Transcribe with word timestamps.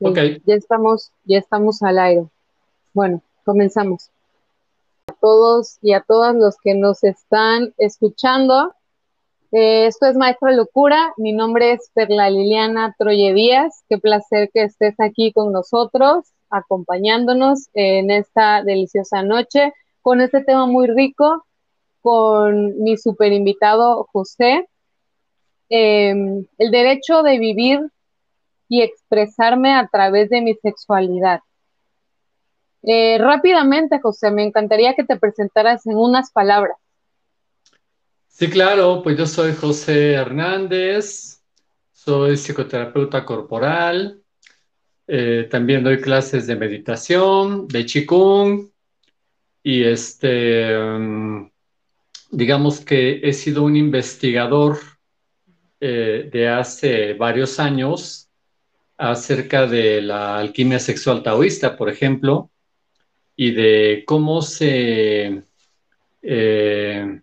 Ok. 0.00 0.18
Ya 0.44 0.54
estamos, 0.54 1.10
ya 1.24 1.38
estamos 1.38 1.82
al 1.82 1.98
aire. 1.98 2.26
Bueno, 2.92 3.22
comenzamos. 3.44 4.10
A 5.08 5.12
todos 5.20 5.78
y 5.82 5.92
a 5.92 6.00
todas 6.00 6.34
los 6.34 6.56
que 6.62 6.74
nos 6.74 7.04
están 7.04 7.72
escuchando. 7.78 8.74
Eh, 9.52 9.86
esto 9.86 10.06
es 10.06 10.16
Maestra 10.16 10.52
Locura. 10.52 11.14
Mi 11.16 11.32
nombre 11.32 11.72
es 11.72 11.90
Perla 11.94 12.28
Liliana 12.28 12.94
Troye 12.98 13.32
Díaz. 13.32 13.84
Qué 13.88 13.98
placer 13.98 14.50
que 14.52 14.64
estés 14.64 14.98
aquí 14.98 15.32
con 15.32 15.52
nosotros, 15.52 16.26
acompañándonos 16.50 17.68
en 17.74 18.10
esta 18.10 18.62
deliciosa 18.62 19.22
noche 19.22 19.72
con 20.06 20.20
este 20.20 20.44
tema 20.44 20.66
muy 20.66 20.86
rico, 20.86 21.44
con 22.00 22.80
mi 22.80 22.96
super 22.96 23.32
invitado 23.32 24.06
José. 24.12 24.68
Em, 25.68 26.46
el 26.58 26.70
derecho 26.70 27.24
de 27.24 27.40
vivir 27.40 27.80
y 28.68 28.82
expresarme 28.82 29.74
a 29.74 29.86
través 29.88 30.30
de 30.30 30.40
mi 30.40 30.54
sexualidad. 30.54 31.40
Eh, 32.82 33.18
rápidamente, 33.18 34.00
José, 34.00 34.30
me 34.30 34.44
encantaría 34.44 34.94
que 34.94 35.04
te 35.04 35.18
presentaras 35.18 35.86
en 35.86 35.96
unas 35.96 36.30
palabras. 36.30 36.76
Sí, 38.28 38.48
claro, 38.48 39.00
pues 39.02 39.16
yo 39.16 39.26
soy 39.26 39.54
José 39.54 40.12
Hernández, 40.12 41.42
soy 41.92 42.36
psicoterapeuta 42.36 43.24
corporal, 43.24 44.22
eh, 45.08 45.48
también 45.50 45.82
doy 45.82 46.00
clases 46.00 46.46
de 46.46 46.54
meditación, 46.54 47.66
de 47.66 47.86
Qigong 47.86 48.70
y 49.62 49.84
este, 49.84 50.78
mm, 50.78 51.50
digamos 52.30 52.80
que 52.80 53.20
he 53.22 53.32
sido 53.32 53.62
un 53.62 53.74
investigador 53.74 54.78
eh, 55.80 56.28
de 56.32 56.48
hace 56.48 57.14
varios 57.14 57.58
años 57.58 58.25
acerca 58.98 59.66
de 59.66 60.00
la 60.02 60.38
alquimia 60.38 60.78
sexual 60.78 61.22
taoísta, 61.22 61.76
por 61.76 61.88
ejemplo, 61.88 62.50
y 63.36 63.52
de 63.52 64.04
cómo 64.06 64.42
se... 64.42 65.42
Eh, 66.22 67.20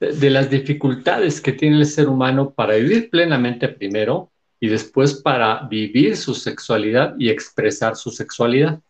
de 0.00 0.30
las 0.30 0.48
dificultades 0.48 1.42
que 1.42 1.52
tiene 1.52 1.76
el 1.76 1.86
ser 1.86 2.08
humano 2.08 2.54
para 2.54 2.76
vivir 2.76 3.10
plenamente 3.10 3.68
primero 3.68 4.32
y 4.58 4.68
después 4.68 5.14
para 5.14 5.66
vivir 5.68 6.16
su 6.16 6.34
sexualidad 6.34 7.14
y 7.18 7.28
expresar 7.28 7.96
su 7.96 8.10
sexualidad. 8.10 8.80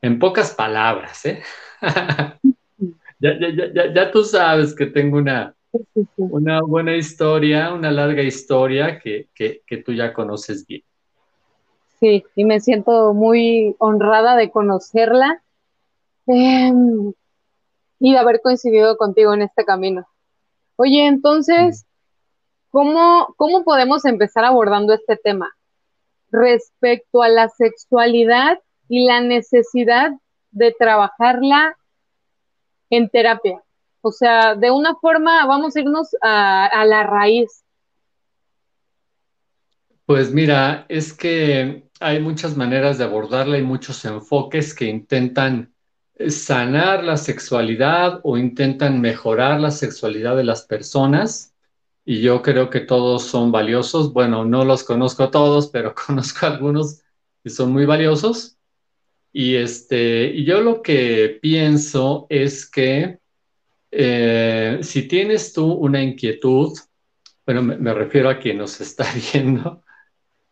En 0.00 0.20
pocas 0.20 0.52
palabras, 0.52 1.26
¿eh? 1.26 1.42
ya, 3.18 3.32
ya, 3.40 3.92
ya, 3.92 4.10
tú 4.12 4.22
sabes 4.22 4.72
que 4.72 4.86
tengo 4.86 5.18
una, 5.18 5.55
una 6.16 6.60
buena 6.62 6.96
historia, 6.96 7.72
una 7.72 7.90
larga 7.90 8.22
historia 8.22 8.98
que, 8.98 9.28
tú 9.84 9.92
ya 9.92 10.12
conoces 10.12 10.66
bien. 10.66 10.82
Sí, 12.00 12.24
y 12.34 12.44
me 12.44 12.60
siento 12.60 13.14
muy 13.14 13.74
honrada 13.78 14.36
de 14.36 14.50
conocerla 14.50 15.42
em, 16.26 17.12
y 17.98 18.12
de 18.12 18.18
haber 18.18 18.42
coincidido 18.42 18.96
contigo 18.96 19.32
en 19.32 19.42
este 19.42 19.64
camino. 19.64 20.06
Oye, 20.76 21.06
entonces, 21.06 21.86
¿cómo, 22.70 23.34
¿cómo 23.36 23.64
podemos 23.64 24.04
empezar 24.04 24.44
abordando 24.44 24.92
este 24.92 25.16
tema? 25.16 25.56
Respecto 26.30 27.22
a 27.22 27.28
la 27.28 27.48
sexualidad 27.48 28.60
y 28.88 29.06
la 29.06 29.20
necesidad 29.20 30.12
de 30.50 30.74
trabajarla 30.78 31.76
en 32.90 33.08
terapia. 33.08 33.62
O 34.06 34.12
sea, 34.12 34.54
de 34.54 34.70
una 34.70 34.94
forma, 34.94 35.44
vamos 35.46 35.74
a 35.74 35.80
irnos 35.80 36.10
a, 36.22 36.84
la 36.86 37.02
raíz. 37.02 37.64
Pues 40.04 40.32
mira, 40.32 40.86
es 40.88 41.12
que 41.12 41.88
hay 41.98 42.20
muchas 42.20 42.56
maneras 42.56 42.98
de 42.98 43.04
abordarla 43.04 43.58
y 43.58 43.64
muchos 43.64 44.04
enfoques 44.04 44.74
que 44.74 44.84
intentan 44.84 45.74
sanar 46.28 47.02
la 47.02 47.16
sexualidad 47.16 48.20
o 48.22 48.38
intentan 48.38 49.00
mejorar 49.00 49.58
la 49.58 49.72
sexualidad 49.72 50.36
de 50.36 50.44
las 50.44 50.62
personas. 50.62 51.52
Y 52.04 52.20
yo 52.20 52.42
creo 52.42 52.70
que 52.70 52.78
todos 52.78 53.24
son 53.24 53.50
valiosos. 53.50 54.12
Bueno, 54.12 54.44
no 54.44 54.64
los 54.64 54.84
conozco 54.84 55.30
todos, 55.30 55.66
pero 55.66 55.96
conozco 56.06 56.46
algunos 56.46 57.02
que 57.42 57.50
son 57.50 57.72
muy 57.72 57.86
valiosos. 57.86 58.56
Y, 59.32 59.56
este, 59.56 60.26
y 60.26 60.44
yo 60.44 60.60
lo 60.60 60.80
que 60.80 61.40
pienso 61.42 62.28
es 62.30 62.70
que 62.70 63.18
eh, 63.90 64.78
si 64.82 65.06
tienes 65.06 65.52
tú 65.52 65.72
una 65.72 66.02
inquietud, 66.02 66.76
bueno, 67.44 67.62
me, 67.62 67.94
refiero 67.94 68.28
a 68.28 68.38
quien 68.38 68.58
nos 68.58 68.80
está 68.80 69.06
viendo, 69.32 69.82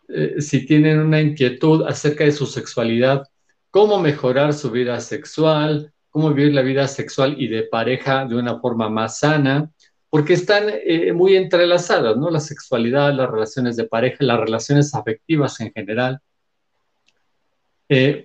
eh, 0.09 0.41
si 0.41 0.67
tienen 0.67 1.00
una 1.00 1.21
inquietud 1.21 1.83
acerca 1.87 2.25
de 2.25 2.33
su 2.33 2.47
sexualidad, 2.47 3.28
cómo 3.71 4.00
mejorar 4.00 4.53
su 4.53 4.71
vida 4.71 5.00
sexual, 5.00 5.93
cómo 6.11 6.33
vivir 6.33 6.55
la 6.55 6.62
vida 6.62 6.87
sexual 6.87 7.34
y 7.39 7.49
de 7.49 7.65
pareja 7.65 8.25
de 8.25 8.37
una 8.37 8.61
forma 8.61 8.89
más 8.89 9.19
sana, 9.19 9.71
porque 10.11 10.34
están 10.34 10.67
eh, 10.69 11.12
muy 11.12 11.34
entrelazadas, 11.34 12.17
¿no? 12.17 12.31
La 12.31 12.39
sexualidad, 12.39 13.12
las 13.12 13.28
relaciones 13.28 13.77
de 13.77 13.84
pareja, 13.84 14.19
las 14.21 14.39
relaciones 14.39 14.94
afectivas 14.94 15.61
en 15.61 15.73
general. 15.73 16.21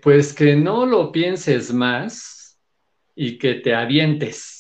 pues 0.02 0.34
que 0.34 0.56
no 0.56 0.86
lo 0.86 1.12
pienses 1.12 1.74
más 1.74 2.58
y 3.16 3.38
que 3.38 3.56
te 3.56 3.74
avientes 3.74 4.59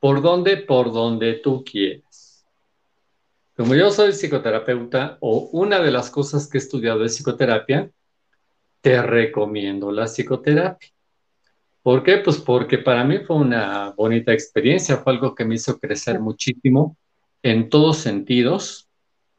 ¿Por 0.00 0.22
dónde? 0.22 0.58
Por 0.58 0.92
donde 0.92 1.34
tú 1.34 1.64
quieres. 1.64 2.46
Como 3.56 3.74
yo 3.74 3.90
soy 3.90 4.12
psicoterapeuta 4.12 5.18
o 5.20 5.48
una 5.52 5.80
de 5.80 5.90
las 5.90 6.10
cosas 6.10 6.48
que 6.48 6.58
he 6.58 6.60
estudiado 6.60 7.04
es 7.04 7.16
psicoterapia, 7.16 7.90
te 8.80 9.02
recomiendo 9.02 9.90
la 9.90 10.06
psicoterapia. 10.06 10.88
¿Por 11.82 12.02
qué? 12.04 12.18
Pues 12.18 12.38
porque 12.38 12.78
para 12.78 13.02
mí 13.02 13.18
fue 13.18 13.36
una 13.36 13.90
bonita 13.96 14.32
experiencia, 14.32 14.98
fue 14.98 15.14
algo 15.14 15.34
que 15.34 15.44
me 15.44 15.56
hizo 15.56 15.78
crecer 15.78 16.20
muchísimo 16.20 16.96
en 17.42 17.68
todos 17.68 17.98
sentidos, 17.98 18.88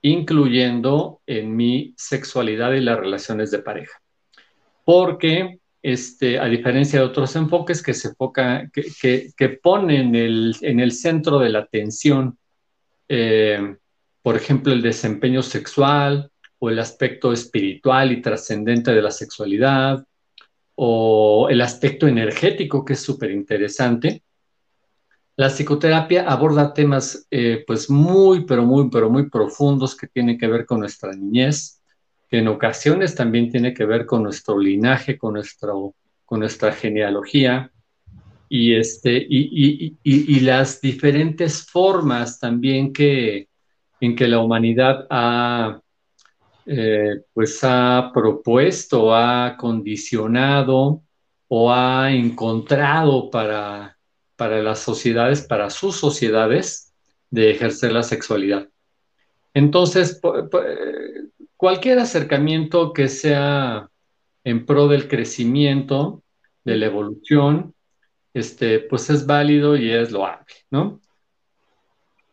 incluyendo 0.01 1.21
en 1.25 1.55
mi 1.55 1.93
sexualidad 1.97 2.73
y 2.73 2.81
las 2.81 2.99
relaciones 2.99 3.51
de 3.51 3.59
pareja. 3.59 4.01
Porque 4.83 5.59
este, 5.81 6.39
a 6.39 6.45
diferencia 6.45 6.99
de 6.99 7.05
otros 7.05 7.35
enfoques 7.35 7.81
que 7.81 7.93
se 7.93 8.09
enfoca, 8.09 8.69
que, 8.71 9.59
ponen 9.61 10.15
en 10.15 10.79
el 10.79 10.91
centro 10.91 11.39
de 11.39 11.49
la 11.49 11.59
atención, 11.59 12.37
eh, 13.07 13.75
por 14.21 14.35
ejemplo, 14.35 14.73
el 14.73 14.81
desempeño 14.81 15.41
sexual 15.41 16.31
o 16.59 16.69
el 16.69 16.79
aspecto 16.79 17.31
espiritual 17.31 18.11
y 18.11 18.21
trascendente 18.21 18.91
de 18.91 19.01
la 19.01 19.11
sexualidad, 19.11 20.05
o 20.81 21.49
el 21.49 21.59
aspecto 21.59 22.07
energético, 22.07 22.85
que 22.85 22.93
es 22.93 23.01
súper 23.01 23.31
interesante. 23.31 24.23
La 25.35 25.49
psicoterapia 25.49 26.23
aborda 26.29 26.73
temas 26.73 27.27
eh, 27.31 27.65
pues 27.67 27.89
muy, 27.89 28.45
pero 28.45 28.63
muy, 28.63 28.89
pero 28.89 29.09
muy 29.09 29.29
profundos 29.29 29.95
que 29.95 30.07
tienen 30.07 30.37
que 30.37 30.47
ver 30.47 30.65
con 30.65 30.79
nuestra 30.79 31.11
niñez, 31.11 31.78
que 32.29 32.37
en 32.37 32.47
ocasiones 32.47 33.15
también 33.15 33.49
tiene 33.49 33.73
que 33.73 33.85
ver 33.85 34.05
con 34.05 34.23
nuestro 34.23 34.59
linaje, 34.59 35.17
con, 35.17 35.33
nuestro, 35.33 35.95
con 36.25 36.39
nuestra 36.39 36.71
genealogía 36.71 37.71
y, 38.47 38.75
este, 38.75 39.25
y, 39.29 40.39
las 40.39 40.81
diferentes 40.81 41.65
formas 41.65 42.39
también 42.39 42.91
que, 42.91 43.47
en 43.99 44.15
que 44.15 44.27
la 44.27 44.39
humanidad 44.39 45.05
ha, 45.09 45.79
eh, 46.65 47.21
pues 47.33 47.59
ha 47.63 48.11
propuesto, 48.13 49.13
ha 49.13 49.55
condicionado 49.57 51.03
o 51.47 51.71
ha 51.71 52.11
encontrado 52.11 53.29
para, 53.29 53.97
para 54.35 54.61
las 54.63 54.79
sociedades, 54.79 55.41
para 55.41 55.69
sus 55.69 55.95
sociedades, 55.97 56.93
de 57.31 57.51
ejercer 57.51 57.91
la 57.91 58.01
sexualidad. 58.01 58.67
Entonces, 59.53 60.19
cualquier 61.59 61.99
acercamiento 61.99 62.93
que 62.93 63.09
sea 63.09 63.89
en 64.45 64.65
pro 64.65 64.87
del 64.87 65.09
crecimiento, 65.09 66.23
de 66.63 66.77
la 66.77 66.85
evolución, 66.85 67.75
este, 68.33 68.79
pues 68.79 69.09
es 69.09 69.25
válido 69.25 69.75
y 69.75 69.91
es 69.91 70.09
loable, 70.09 70.45
¿no? 70.71 71.01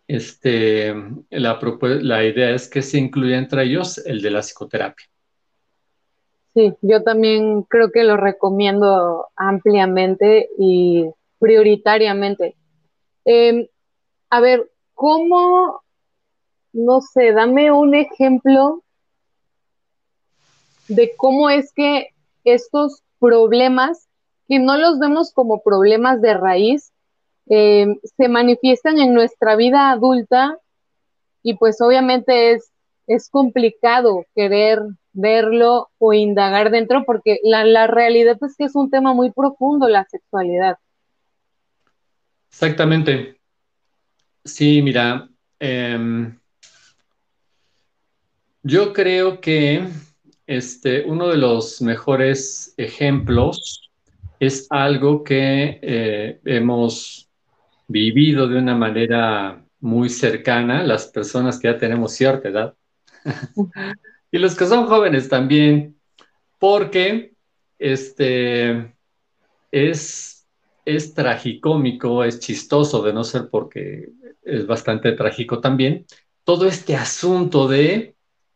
Este, 0.06 0.94
la, 1.30 2.24
idea 2.24 2.50
es 2.50 2.68
que 2.68 2.82
se 2.82 2.98
incluya 2.98 3.36
entre 3.36 3.64
ellos 3.64 3.98
el 4.06 4.22
de 4.22 4.30
la 4.30 4.42
psicoterapia. 4.42 5.06
Sí, 6.54 6.74
yo 6.80 7.02
también 7.02 7.64
creo 7.64 7.90
que 7.90 8.04
lo 8.04 8.16
recomiendo 8.16 9.26
ampliamente 9.34 10.50
y 10.56 11.04
prioritariamente. 11.40 12.54
Em, 13.24 13.66
a 14.30 14.38
ver, 14.38 14.70
¿cómo, 14.94 15.82
no 16.72 17.00
sé, 17.00 17.32
dame 17.32 17.72
un 17.72 17.96
ejemplo 17.96 18.84
de 20.88 21.12
cómo 21.16 21.50
es 21.50 21.72
que 21.72 22.10
estos 22.44 23.02
problemas, 23.18 24.08
que 24.48 24.58
no 24.58 24.76
los 24.76 24.98
vemos 24.98 25.32
como 25.32 25.62
problemas 25.62 26.20
de 26.20 26.34
raíz, 26.34 26.92
eh, 27.48 27.86
se 28.16 28.28
manifiestan 28.28 28.98
en 28.98 29.14
nuestra 29.14 29.56
vida 29.56 29.90
adulta 29.90 30.58
y 31.42 31.54
pues 31.54 31.80
obviamente 31.80 32.52
es, 32.52 32.72
es 33.06 33.28
complicado 33.30 34.24
querer 34.34 34.80
verlo 35.12 35.88
o 35.98 36.12
indagar 36.12 36.70
dentro, 36.70 37.04
porque 37.04 37.38
la, 37.42 37.86
realidad 37.86 38.36
es 38.42 38.54
que 38.56 38.64
es 38.64 38.74
un 38.74 38.90
tema 38.90 39.14
muy 39.14 39.30
profundo 39.32 39.88
la 39.88 40.04
sexualidad. 40.04 40.76
Exactamente. 42.50 43.40
Sí, 44.44 44.82
mira, 44.82 45.28
em, 45.58 46.38
yo 48.62 48.92
creo 48.92 49.40
que 49.40 49.88
este, 50.46 51.04
uno 51.04 51.28
de 51.28 51.36
los 51.36 51.82
mejores 51.82 52.74
ejemplos 52.76 53.90
es 54.38 54.66
algo 54.70 55.24
que 55.24 55.80
eh, 55.82 56.40
hemos 56.44 57.28
vivido 57.88 58.48
de 58.48 58.58
una 58.58 58.74
manera 58.74 59.64
muy 59.80 60.08
cercana, 60.08 60.82
las 60.82 61.06
personas 61.06 61.58
que 61.58 61.68
ya 61.68 61.78
tenemos 61.78 62.12
cierta 62.12 62.48
edad, 62.48 62.74
y 64.30 64.38
los 64.38 64.54
que 64.54 64.66
son 64.66 64.86
jóvenes 64.86 65.28
también, 65.28 65.96
porque 66.58 67.32
este, 67.78 68.94
es, 69.70 70.46
es 70.84 71.14
tragicómico, 71.14 72.24
es 72.24 72.40
chistoso, 72.40 73.02
de 73.02 73.12
no 73.12 73.24
ser 73.24 73.48
porque 73.50 74.10
es 74.42 74.66
bastante 74.66 75.12
trágico 75.12 75.60
también, 75.60 76.06
todo 76.44 76.66
este 76.66 76.94
asunto 76.94 77.66
de, 77.68 78.14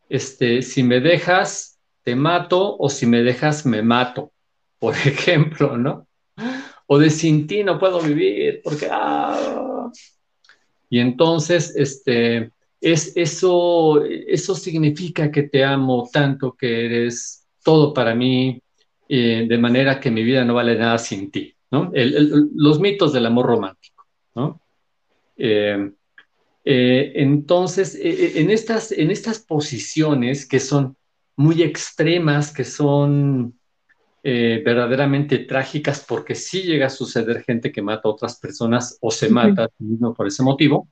este, 0.09 0.61
si 0.61 0.83
me 0.83 0.99
dejas, 0.99 1.70
te 2.03 2.15
mato, 2.15 2.77
o 2.77 2.89
si 2.89 3.05
me 3.05 3.23
dejas, 3.23 3.65
me 3.65 3.81
mato, 3.81 4.31
por 4.79 4.95
ejemplo, 5.05 5.77
¿no? 5.77 6.07
O 6.87 6.99
de 6.99 7.09
sin 7.09 7.47
ti 7.47 7.63
no 7.63 7.79
puedo 7.79 8.01
vivir, 8.01 8.61
porque... 8.63 8.87
Ah, 8.91 9.89
y 10.89 10.99
entonces, 10.99 11.73
este, 11.77 12.51
es, 12.81 13.13
eso, 13.15 14.03
eso 14.03 14.55
significa 14.55 15.31
que 15.31 15.43
te 15.43 15.63
amo 15.63 16.09
tanto, 16.11 16.53
que 16.53 16.85
eres 16.85 17.47
todo 17.63 17.93
para 17.93 18.13
mí, 18.13 18.61
eh, 19.07 19.45
de 19.47 19.57
manera 19.57 19.99
que 19.99 20.11
mi 20.11 20.23
vida 20.23 20.43
no 20.43 20.55
vale 20.55 20.77
nada 20.77 20.97
sin 20.97 21.31
ti, 21.31 21.53
¿no? 21.69 21.91
los 21.93 22.79
mitos 22.79 23.13
del 23.13 23.25
amor 23.25 23.45
romántico, 23.45 24.05
¿no? 24.35 24.61
Eh, 25.37 25.91
eh, 26.63 27.11
entonces, 27.15 27.97
en, 28.01 28.49
estas, 28.49 28.91
en 28.91 29.11
estas 29.11 29.39
posiciones 29.39 30.45
que 30.45 30.59
son 30.59 30.95
muy 31.35 31.63
extremas, 31.63 32.53
que 32.53 32.63
son 32.63 33.57
verdaderamente 34.23 35.39
trágicas, 35.39 36.05
porque 36.07 36.35
sí 36.35 36.61
llega 36.61 36.85
a 36.85 36.91
suceder 36.91 37.43
gente 37.43 37.71
que 37.71 37.81
mata 37.81 38.07
a 38.07 38.11
otras 38.11 38.39
personas 38.39 38.97
o 39.01 39.09
se 39.09 39.29
mata 39.29 39.63
a 39.63 39.67
sí 39.67 39.83
mismo 39.83 40.13
por 40.13 40.27
ese 40.27 40.43
motivo, 40.43 40.87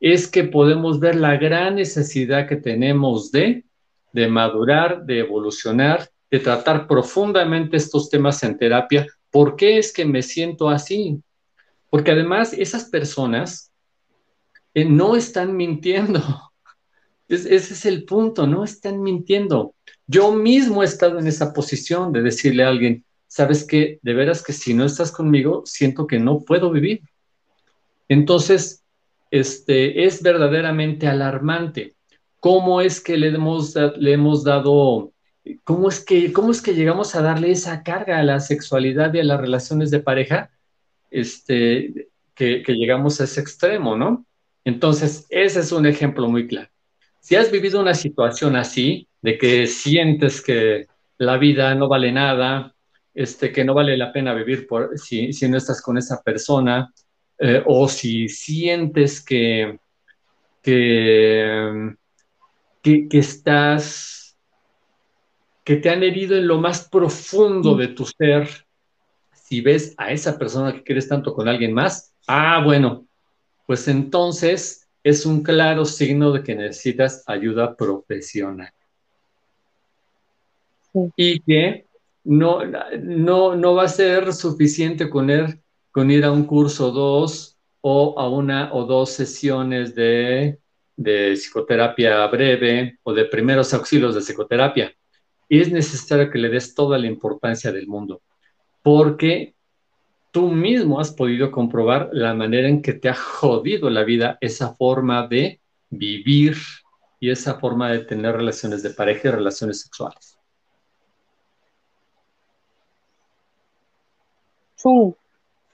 es 0.00 0.28
que 0.28 0.44
podemos 0.44 0.98
ver 1.00 1.14
la 1.14 1.36
gran 1.36 1.76
necesidad 1.76 2.48
que 2.48 2.56
tenemos 2.56 3.30
de, 3.30 3.64
de 4.12 4.28
madurar, 4.28 5.04
de 5.04 5.20
evolucionar, 5.20 6.08
de 6.30 6.40
tratar 6.40 6.86
profundamente 6.86 7.76
estos 7.76 8.10
temas 8.10 8.42
en 8.42 8.58
terapia. 8.58 9.06
¿Por 9.30 9.56
qué 9.56 9.78
es 9.78 9.92
que 9.92 10.04
me 10.04 10.22
siento 10.22 10.68
así? 10.68 11.22
Porque 11.90 12.10
además 12.10 12.52
esas 12.52 12.84
personas 12.84 13.72
eh, 14.74 14.84
no 14.84 15.16
están 15.16 15.56
mintiendo. 15.56 16.20
Ese 17.28 17.56
es 17.56 17.86
el 17.86 18.04
punto, 18.04 18.46
no 18.46 18.64
están 18.64 19.02
mintiendo. 19.02 19.74
Yo 20.06 20.32
mismo 20.32 20.82
he 20.82 20.86
estado 20.86 21.18
en 21.18 21.26
esa 21.26 21.52
posición 21.52 22.12
de 22.12 22.22
decirle 22.22 22.64
a 22.64 22.68
alguien, 22.68 23.04
sabes 23.26 23.64
que 23.64 23.98
de 24.02 24.14
veras 24.14 24.42
que 24.42 24.52
si 24.52 24.74
no 24.74 24.84
estás 24.84 25.10
conmigo, 25.10 25.62
siento 25.66 26.06
que 26.06 26.18
no 26.18 26.40
puedo 26.40 26.70
vivir. 26.70 27.02
Entonces, 28.08 28.84
este, 29.30 30.04
es 30.04 30.22
verdaderamente 30.22 31.08
alarmante. 31.08 31.96
¿Cómo 32.38 32.80
es 32.80 33.00
que 33.00 33.16
le 33.16 33.28
hemos, 33.28 33.74
le 33.74 34.12
hemos 34.12 34.44
dado, 34.44 35.12
cómo 35.64 35.88
es, 35.88 36.04
que, 36.04 36.32
cómo 36.32 36.52
es 36.52 36.62
que 36.62 36.74
llegamos 36.74 37.16
a 37.16 37.22
darle 37.22 37.50
esa 37.50 37.82
carga 37.82 38.20
a 38.20 38.22
la 38.22 38.38
sexualidad 38.38 39.12
y 39.14 39.20
a 39.20 39.24
las 39.24 39.40
relaciones 39.40 39.90
de 39.90 40.00
pareja? 40.00 40.50
Este, 41.10 42.08
que, 42.34 42.62
que 42.62 42.72
llegamos 42.74 43.20
a 43.20 43.24
ese 43.24 43.40
extremo, 43.40 43.96
¿no? 43.96 44.24
Entonces, 44.64 45.26
ese 45.30 45.60
es 45.60 45.72
un 45.72 45.86
ejemplo 45.86 46.28
muy 46.28 46.46
claro. 46.46 46.68
Si 47.26 47.34
has 47.34 47.50
vivido 47.50 47.80
una 47.80 47.94
situación 47.94 48.54
así, 48.54 49.08
de 49.20 49.36
que 49.36 49.66
sientes 49.66 50.40
que 50.40 50.86
la 51.18 51.38
vida 51.38 51.74
no 51.74 51.88
vale 51.88 52.12
nada, 52.12 52.72
este, 53.14 53.50
que 53.50 53.64
no 53.64 53.74
vale 53.74 53.96
la 53.96 54.12
pena 54.12 54.32
vivir 54.32 54.68
por, 54.68 54.96
si, 54.96 55.32
si 55.32 55.48
no 55.48 55.56
estás 55.56 55.82
con 55.82 55.98
esa 55.98 56.22
persona, 56.22 56.94
eh, 57.40 57.64
o 57.66 57.88
si 57.88 58.28
sientes 58.28 59.24
que, 59.24 59.76
que, 60.62 61.96
que, 62.80 63.08
estás, 63.18 64.38
que 65.64 65.78
te 65.78 65.90
han 65.90 66.04
herido 66.04 66.36
en 66.36 66.46
lo 66.46 66.60
más 66.60 66.88
profundo 66.88 67.74
de 67.74 67.88
tu 67.88 68.04
ser, 68.04 68.48
si 69.32 69.62
ves 69.62 69.96
a 69.98 70.12
esa 70.12 70.38
persona 70.38 70.72
que 70.72 70.84
quieres 70.84 71.08
tanto 71.08 71.34
con 71.34 71.48
alguien 71.48 71.72
más, 71.72 72.14
ah, 72.28 72.62
bueno, 72.64 73.04
pues 73.66 73.88
entonces 73.88 74.85
es 75.06 75.24
un 75.24 75.44
claro 75.44 75.84
signo 75.84 76.32
de 76.32 76.42
que 76.42 76.56
necesitas 76.56 77.22
ayuda 77.28 77.76
profesional. 77.76 78.72
Y 81.14 81.38
que 81.42 81.86
no, 82.24 82.64
no, 82.64 83.54
no 83.54 83.74
va 83.76 83.84
a 83.84 83.88
ser 83.88 84.32
suficiente 84.32 85.08
con 85.08 85.30
él 85.30 85.60
con 85.92 86.10
ir 86.10 86.24
a 86.24 86.32
un 86.32 86.44
curso 86.44 86.90
dos 86.90 87.56
o 87.82 88.18
a 88.18 88.28
una 88.28 88.74
o 88.74 88.84
dos 88.84 89.10
sesiones 89.10 89.94
de, 89.94 90.58
de 90.96 91.34
psicoterapia 91.34 92.26
breve 92.26 92.98
o 93.04 93.14
de 93.14 93.26
primeros 93.26 93.72
auxilios 93.74 94.12
de 94.12 94.22
psicoterapia. 94.22 94.92
Y 95.48 95.60
es 95.60 95.70
necesario 95.70 96.28
que 96.32 96.38
le 96.38 96.48
des 96.48 96.74
toda 96.74 96.98
la 96.98 97.06
importancia 97.06 97.70
del 97.70 97.86
mundo, 97.86 98.22
porque 98.82 99.54
tú 100.36 100.50
mismo 100.50 101.00
has 101.00 101.14
podido 101.14 101.50
comprobar 101.50 102.10
la 102.12 102.34
manera 102.34 102.68
en 102.68 102.82
que 102.82 102.92
te 102.92 103.08
ha 103.08 103.14
jodido 103.14 103.88
la 103.88 104.04
vida 104.04 104.36
esa 104.42 104.74
forma 104.74 105.26
de 105.26 105.62
vivir 105.88 106.58
y 107.18 107.30
esa 107.30 107.54
forma 107.58 107.90
de 107.90 108.00
tener 108.00 108.36
relaciones 108.36 108.82
de 108.82 108.90
pareja 108.90 109.28
y 109.28 109.30
relaciones 109.30 109.80
sexuales. 109.80 110.38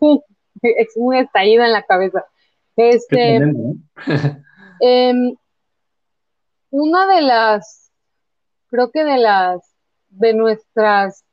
es 0.63 0.93
un 0.95 1.15
estallido 1.17 1.65
en 1.65 1.73
la 1.73 1.83
cabeza. 1.83 2.25
Este, 2.77 3.39
em, 4.81 5.35
una 6.71 7.17
de 7.17 7.21
las, 7.21 7.91
creo 8.71 8.93
que 8.93 9.03
de 9.03 9.19
las, 9.19 9.75
de 10.11 10.35
nuestras 10.35 11.25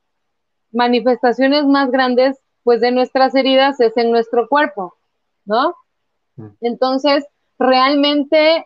manifestaciones 0.72 1.64
más 1.66 1.92
grandes, 1.92 2.40
pues 2.70 2.80
de 2.80 2.92
nuestras 2.92 3.34
heridas 3.34 3.80
es 3.80 3.96
en 3.96 4.12
nuestro 4.12 4.46
cuerpo, 4.46 4.94
¿no? 5.44 5.74
Mm. 6.36 6.50
Entonces, 6.60 7.24
realmente 7.58 8.64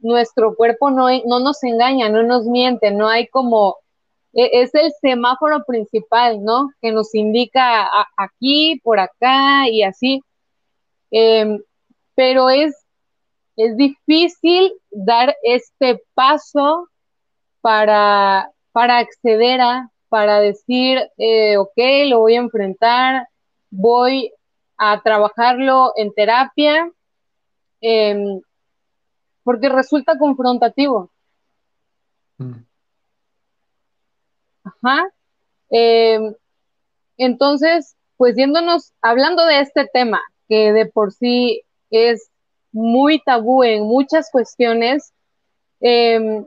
nuestro 0.00 0.56
cuerpo 0.56 0.90
no, 0.90 1.06
no 1.24 1.38
nos 1.38 1.62
engaña, 1.62 2.08
no 2.08 2.24
nos 2.24 2.46
miente, 2.46 2.90
no 2.90 3.08
hay 3.08 3.28
como 3.28 3.76
e, 4.32 4.62
es 4.62 4.74
el 4.74 4.90
semáforo 5.00 5.62
principal, 5.64 6.42
¿no? 6.42 6.72
Que 6.82 6.90
nos 6.90 7.14
indica 7.14 7.88
aquí, 8.16 8.80
por 8.82 8.98
acá 8.98 9.68
y 9.68 9.84
así. 9.84 10.20
Em, 11.12 11.62
pero 12.16 12.50
es, 12.50 12.74
es 13.54 13.76
difícil 13.76 14.72
dar 14.90 15.36
este 15.44 16.02
paso 16.14 16.88
para, 17.60 18.50
para 18.72 18.98
acceder 18.98 19.60
a, 19.60 19.92
para 20.08 20.40
decir, 20.40 20.98
eh, 21.18 21.56
ok, 21.56 21.76
lo 22.08 22.20
voy 22.20 22.34
a 22.34 22.40
enfrentar, 22.40 23.28
voy 23.70 24.32
a 24.76 25.00
trabajarlo 25.02 25.92
en 25.96 26.12
terapia, 26.14 26.90
em, 27.80 28.40
porque 29.42 29.68
resulta 29.68 30.18
confrontativo. 30.18 31.10
Mm. 32.38 32.64
Ajá. 34.64 35.08
Em, 35.70 36.34
entonces, 37.16 37.96
pues 38.16 38.34
yéndonos, 38.36 38.92
hablando 39.02 39.44
de 39.46 39.60
este 39.60 39.86
tema, 39.92 40.20
que 40.48 40.72
de 40.72 40.86
por 40.86 41.12
sí 41.12 41.62
es 41.90 42.30
muy 42.72 43.20
tabú 43.22 43.64
en 43.64 43.84
muchas 43.84 44.30
cuestiones, 44.30 45.12
em, 45.80 46.46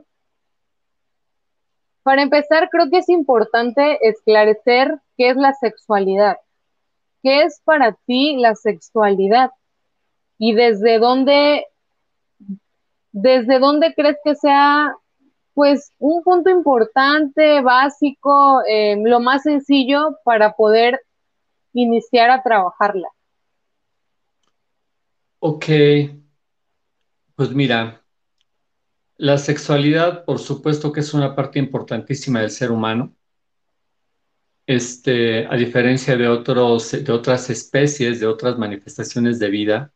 para 2.02 2.22
empezar, 2.22 2.68
creo 2.70 2.90
que 2.90 2.98
es 2.98 3.08
importante 3.08 3.98
esclarecer 4.06 5.00
qué 5.16 5.30
es 5.30 5.36
la 5.36 5.52
sexualidad. 5.54 6.36
¿Qué 7.22 7.42
es 7.42 7.60
para 7.64 7.96
ti 8.06 8.36
la 8.38 8.54
sexualidad? 8.54 9.50
Y 10.38 10.54
desde 10.54 10.98
dónde, 10.98 11.66
desde 13.12 13.58
dónde 13.58 13.94
crees 13.94 14.16
que 14.24 14.34
sea 14.34 14.96
pues 15.54 15.92
un 15.98 16.22
punto 16.22 16.50
importante, 16.50 17.60
básico, 17.60 18.62
eh, 18.66 18.96
lo 19.04 19.20
más 19.20 19.42
sencillo 19.42 20.16
para 20.24 20.54
poder 20.54 21.00
iniciar 21.74 22.30
a 22.30 22.42
trabajarla. 22.42 23.08
Ok, 25.38 25.66
pues 27.34 27.50
mira, 27.50 28.01
la 29.22 29.38
sexualidad, 29.38 30.24
por 30.24 30.40
supuesto 30.40 30.90
que 30.90 30.98
es 30.98 31.14
una 31.14 31.36
parte 31.36 31.60
importantísima 31.60 32.40
del 32.40 32.50
ser 32.50 32.72
humano. 32.72 33.14
Este, 34.66 35.46
a 35.46 35.54
diferencia 35.54 36.16
de, 36.16 36.26
otros, 36.26 36.90
de 36.90 37.12
otras 37.12 37.48
especies, 37.48 38.18
de 38.18 38.26
otras 38.26 38.58
manifestaciones 38.58 39.38
de 39.38 39.48
vida, 39.48 39.92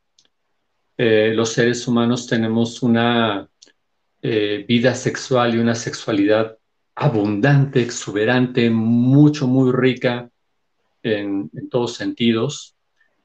eh, 0.96 1.32
los 1.34 1.52
seres 1.52 1.88
humanos 1.88 2.28
tenemos 2.28 2.84
una 2.84 3.48
eh, 4.22 4.64
vida 4.68 4.94
sexual 4.94 5.56
y 5.56 5.58
una 5.58 5.74
sexualidad 5.74 6.56
abundante, 6.94 7.82
exuberante, 7.82 8.70
mucho, 8.70 9.48
muy 9.48 9.72
rica 9.72 10.30
en, 11.02 11.50
en 11.52 11.68
todos 11.68 11.94
sentidos. 11.94 12.76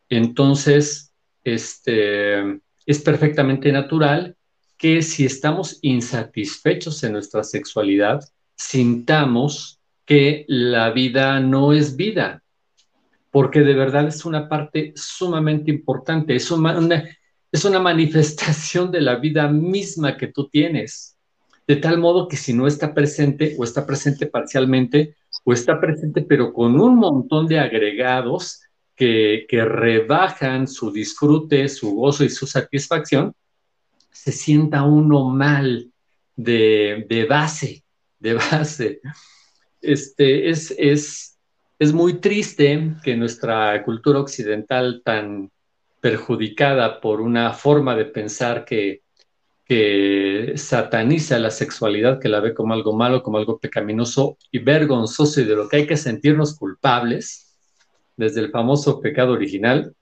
Entonces, 0.10 1.14
este, 1.44 2.60
es 2.88 3.00
perfectamente 3.02 3.72
natural 3.72 4.36
que 4.82 5.04
si 5.04 5.26
estamos 5.26 5.78
insatisfechos 5.84 7.04
en 7.04 7.14
nuestra 7.14 7.44
sexualidad, 7.44 8.28
sintamos 8.56 9.80
que 10.08 10.44
la 10.48 10.90
vida 10.90 11.40
no 11.40 11.72
es 11.72 11.96
vida, 11.96 12.42
porque 13.30 13.60
de 13.60 13.76
verdad 13.76 14.08
es 14.08 14.26
una 14.26 14.50
parte 14.50 14.92
sumamente 14.96 15.70
importante, 15.70 16.36
es 16.36 16.50
una, 16.50 16.80
es 17.52 17.64
una 17.64 17.78
manifestación 17.78 18.90
de 18.90 19.02
la 19.02 19.18
vida 19.18 19.48
misma 19.48 20.18
que 20.18 20.30
tú 20.30 20.50
tienes, 20.50 21.16
de 21.68 21.76
tal 21.76 22.00
modo 22.00 22.28
que 22.28 22.36
si 22.36 22.52
no 22.52 22.66
está 22.66 22.96
presente 22.96 23.56
o 23.60 23.64
está 23.64 23.86
presente 23.86 24.26
parcialmente 24.26 25.16
o 25.44 25.54
está 25.54 25.80
presente 25.80 26.24
pero 26.24 26.54
con 26.54 26.82
un 26.82 26.96
montón 26.96 27.46
de 27.46 27.60
agregados 27.60 28.64
que, 28.96 29.46
que 29.48 29.64
rebajan 29.64 30.68
su 30.68 30.92
disfrute, 30.92 31.70
su 31.70 31.94
gozo 31.94 32.24
y 32.24 32.32
su 32.32 32.48
satisfacción, 32.48 33.36
se 34.12 34.32
sienta 34.32 34.84
uno 34.84 35.30
mal 35.30 35.92
de, 36.36 37.06
de 37.10 37.26
base, 37.26 37.84
de 38.20 38.34
base. 38.36 39.02
Este, 39.82 40.50
es, 40.50 40.74
es, 40.78 41.40
es 41.80 41.94
muy 41.94 42.16
triste 42.16 42.94
que 43.04 43.16
nuestra 43.16 43.84
cultura 43.84 44.20
occidental 44.20 45.02
tan 45.04 45.52
perjudicada 46.02 47.00
por 47.00 47.22
una 47.22 47.54
forma 47.54 47.96
de 47.96 48.06
pensar 48.06 48.66
que, 48.66 49.02
que 49.66 50.54
sataniza 50.56 51.40
la 51.40 51.52
sexualidad, 51.52 52.20
que 52.20 52.30
la 52.30 52.40
ve 52.40 52.54
como 52.54 52.74
algo 52.74 52.94
malo, 52.94 53.24
como 53.24 53.38
algo 53.38 53.60
pecaminoso 53.60 54.38
y 54.52 54.60
vergonzoso 54.60 55.42
y 55.42 55.46
de 55.46 55.56
lo 55.56 55.70
que 55.70 55.78
hay 55.78 55.88
que 55.88 55.98
sentirnos 55.98 56.58
culpables, 56.58 57.48
desde 58.18 58.42
el 58.42 58.52
famoso 58.52 59.00
pecado 59.00 59.34
original, 59.34 59.96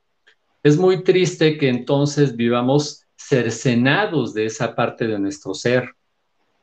es 0.63 0.77
muy 0.77 1.03
triste 1.03 1.57
que 1.57 1.69
entonces 1.69 2.35
vivamos 2.35 3.05
cercenados 3.29 4.33
de 4.33 4.45
esa 4.45 4.75
parte 4.75 5.07
de 5.07 5.19
nuestro 5.19 5.53
ser. 5.53 5.91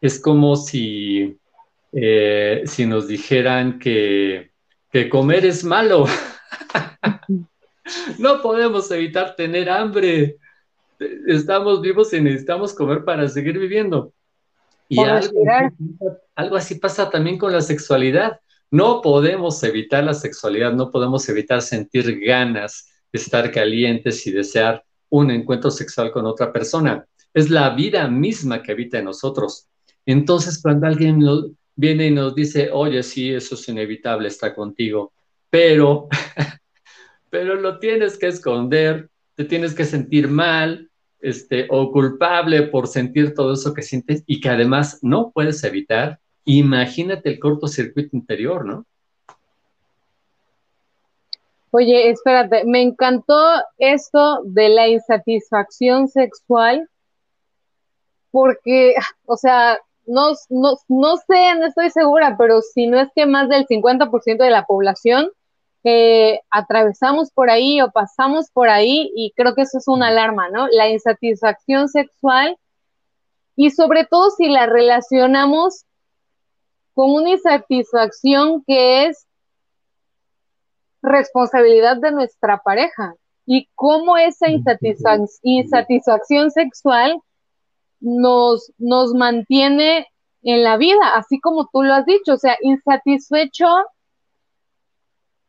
Es 0.01 0.19
como 0.21 0.57
si, 0.57 1.39
eh, 1.93 2.63
si 2.67 2.87
nos 2.87 3.07
dijeran 3.07 3.79
que, 3.79 4.51
que 4.91 5.09
comer 5.09 5.47
es 5.47 5.65
malo. 5.65 6.07
No 8.19 8.43
podemos 8.43 8.91
evitar 8.91 9.37
tener 9.37 9.71
hambre. 9.71 10.39
Estamos 11.29 11.81
vivos 11.81 12.13
y 12.13 12.21
necesitamos 12.21 12.75
comer 12.75 13.05
para 13.05 13.29
seguir 13.29 13.57
viviendo. 13.61 14.13
Y 14.89 15.01
algo, 15.05 16.57
así 16.57 16.75
pasa 16.77 17.09
también 17.09 17.39
con 17.39 17.53
la 17.53 17.61
sexualidad. 17.61 18.41
No 18.73 19.01
podemos 19.03 19.63
evitar 19.63 20.03
la 20.03 20.15
sexualidad, 20.15 20.73
no 20.73 20.91
podemos 20.91 21.29
evitar 21.29 21.63
sentir 21.63 22.19
ganas, 22.19 22.93
de 23.13 23.21
estar 23.21 23.53
calientes 23.53 24.27
y 24.27 24.33
desear 24.33 24.85
un 25.11 25.31
encuentro 25.31 25.71
sexual 25.71 26.11
con 26.11 26.27
otra 26.27 26.53
persona. 26.53 27.07
Es 27.33 27.51
la 27.51 27.71
vida 27.71 28.09
misma 28.09 28.63
que 28.63 28.73
habita 28.73 28.99
en 28.99 29.07
nosotros. 29.07 29.67
Entonces, 30.05 30.61
cuando 30.63 30.87
alguien 30.87 31.21
viene 31.75 32.07
y 32.07 32.11
nos 32.11 32.35
dice, 32.35 32.71
oye, 32.73 33.03
sí, 33.03 33.33
eso 33.33 33.55
es 33.55 33.69
inevitable, 33.69 34.29
está 34.29 34.55
contigo, 34.55 35.13
pero 35.51 36.09
pero 37.31 37.57
lo 37.57 37.79
tienes 37.79 38.17
que 38.19 38.29
esconder, 38.29 39.11
te 39.35 39.45
tienes 39.45 39.75
que 39.75 39.85
sentir 39.85 40.29
mal 40.29 40.91
este, 41.21 41.67
o 41.69 41.93
culpable 41.93 42.63
por 42.63 42.87
sentir 42.87 43.35
todo 43.35 43.53
eso 43.53 43.75
que 43.75 43.83
sientes 43.83 44.23
y 44.27 44.41
que 44.41 44.49
además 44.49 45.01
no 45.03 45.33
puedes 45.33 45.63
evitar. 45.65 46.21
Imagínate 46.45 47.29
el 47.29 47.39
cortocircuito 47.39 48.17
interior, 48.17 48.65
¿no? 48.65 48.87
Oye, 51.79 52.09
espérate, 52.09 52.65
me 52.65 52.81
encantó 52.81 53.39
esto 53.77 54.41
de 54.45 54.71
la 54.71 54.89
insatisfacción 54.89 56.09
sexual, 56.09 56.89
porque, 58.31 58.95
o 59.27 59.37
sea, 59.37 59.79
no, 60.07 60.31
no, 60.49 60.79
no 60.89 61.17
sé, 61.19 61.55
no 61.55 61.67
estoy 61.67 61.91
segura, 61.91 62.37
pero 62.39 62.63
si 62.63 62.87
no 62.87 62.99
es 62.99 63.11
que 63.15 63.27
más 63.27 63.51
del 63.51 63.67
50% 63.67 64.43
de 64.43 64.49
la 64.49 64.65
población 64.65 65.31
atravesamos 66.51 67.31
por 67.31 67.51
ahí 67.51 67.83
o 67.83 67.91
pasamos 67.91 68.51
por 68.51 68.71
ahí 68.71 69.13
y 69.15 69.35
creo 69.37 69.55
que 69.55 69.63
eso 69.63 69.77
es 69.77 69.87
una 69.87 70.09
alarma, 70.09 70.49
¿no? 70.49 70.69
La 70.69 70.89
insatisfacción 70.89 71.89
sexual 71.89 72.57
y 73.55 73.71
sobre 73.71 74.07
todo 74.07 74.31
si 74.31 74.49
la 74.49 74.65
relacionamos 74.65 75.85
con 76.95 77.13
una 77.13 77.33
insatisfacción 77.33 78.65
que 78.67 79.05
es 79.09 79.26
responsabilidad 81.07 81.97
de 81.99 82.13
nuestra 82.13 82.59
pareja 82.59 83.15
y 83.47 83.69
cómo 83.75 84.17
esa 84.17 84.49
insatisfacción 85.43 86.51
sexual 86.51 87.19
nos, 88.01 88.73
nos 88.77 89.15
mantiene 89.15 90.07
en 90.43 90.63
la 90.63 90.77
vida, 90.77 91.17
así 91.17 91.41
como 91.41 91.69
tú 91.73 91.83
lo 91.83 91.95
has 91.95 92.05
dicho, 92.05 92.35
o 92.35 92.39
sea, 92.39 92.57
insatisfecho 92.61 93.67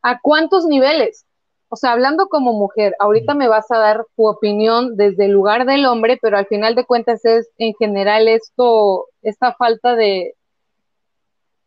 ¿A 0.01 0.19
cuántos 0.21 0.65
niveles? 0.65 1.25
O 1.69 1.75
sea, 1.75 1.91
hablando 1.91 2.29
como 2.29 2.53
mujer, 2.53 2.95
ahorita 2.99 3.33
me 3.33 3.49
vas 3.49 3.69
a 3.71 3.77
dar 3.77 4.05
tu 4.15 4.25
opinión 4.25 4.95
desde 4.95 5.25
el 5.25 5.31
lugar 5.31 5.65
del 5.65 5.85
hombre, 5.85 6.17
pero 6.21 6.37
al 6.37 6.47
final 6.47 6.75
de 6.75 6.85
cuentas 6.85 7.25
es 7.25 7.49
en 7.57 7.73
general 7.73 8.29
esto, 8.29 9.07
esta 9.21 9.53
falta 9.53 9.95
de, 9.95 10.33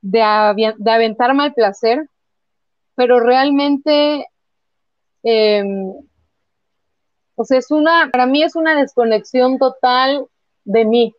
de, 0.01 0.23
aventarme 0.23 1.43
al 1.43 1.53
placer, 1.53 2.09
pero 3.01 3.19
realmente, 3.19 4.27
em, 5.23 5.91
o 7.35 7.45
sea, 7.45 7.57
es 7.57 7.71
una, 7.71 8.11
para 8.13 8.27
mí 8.27 8.43
es 8.43 8.57
una 8.57 8.79
desconexión 8.79 9.57
total 9.57 10.27
de 10.65 10.85
mí. 10.85 11.15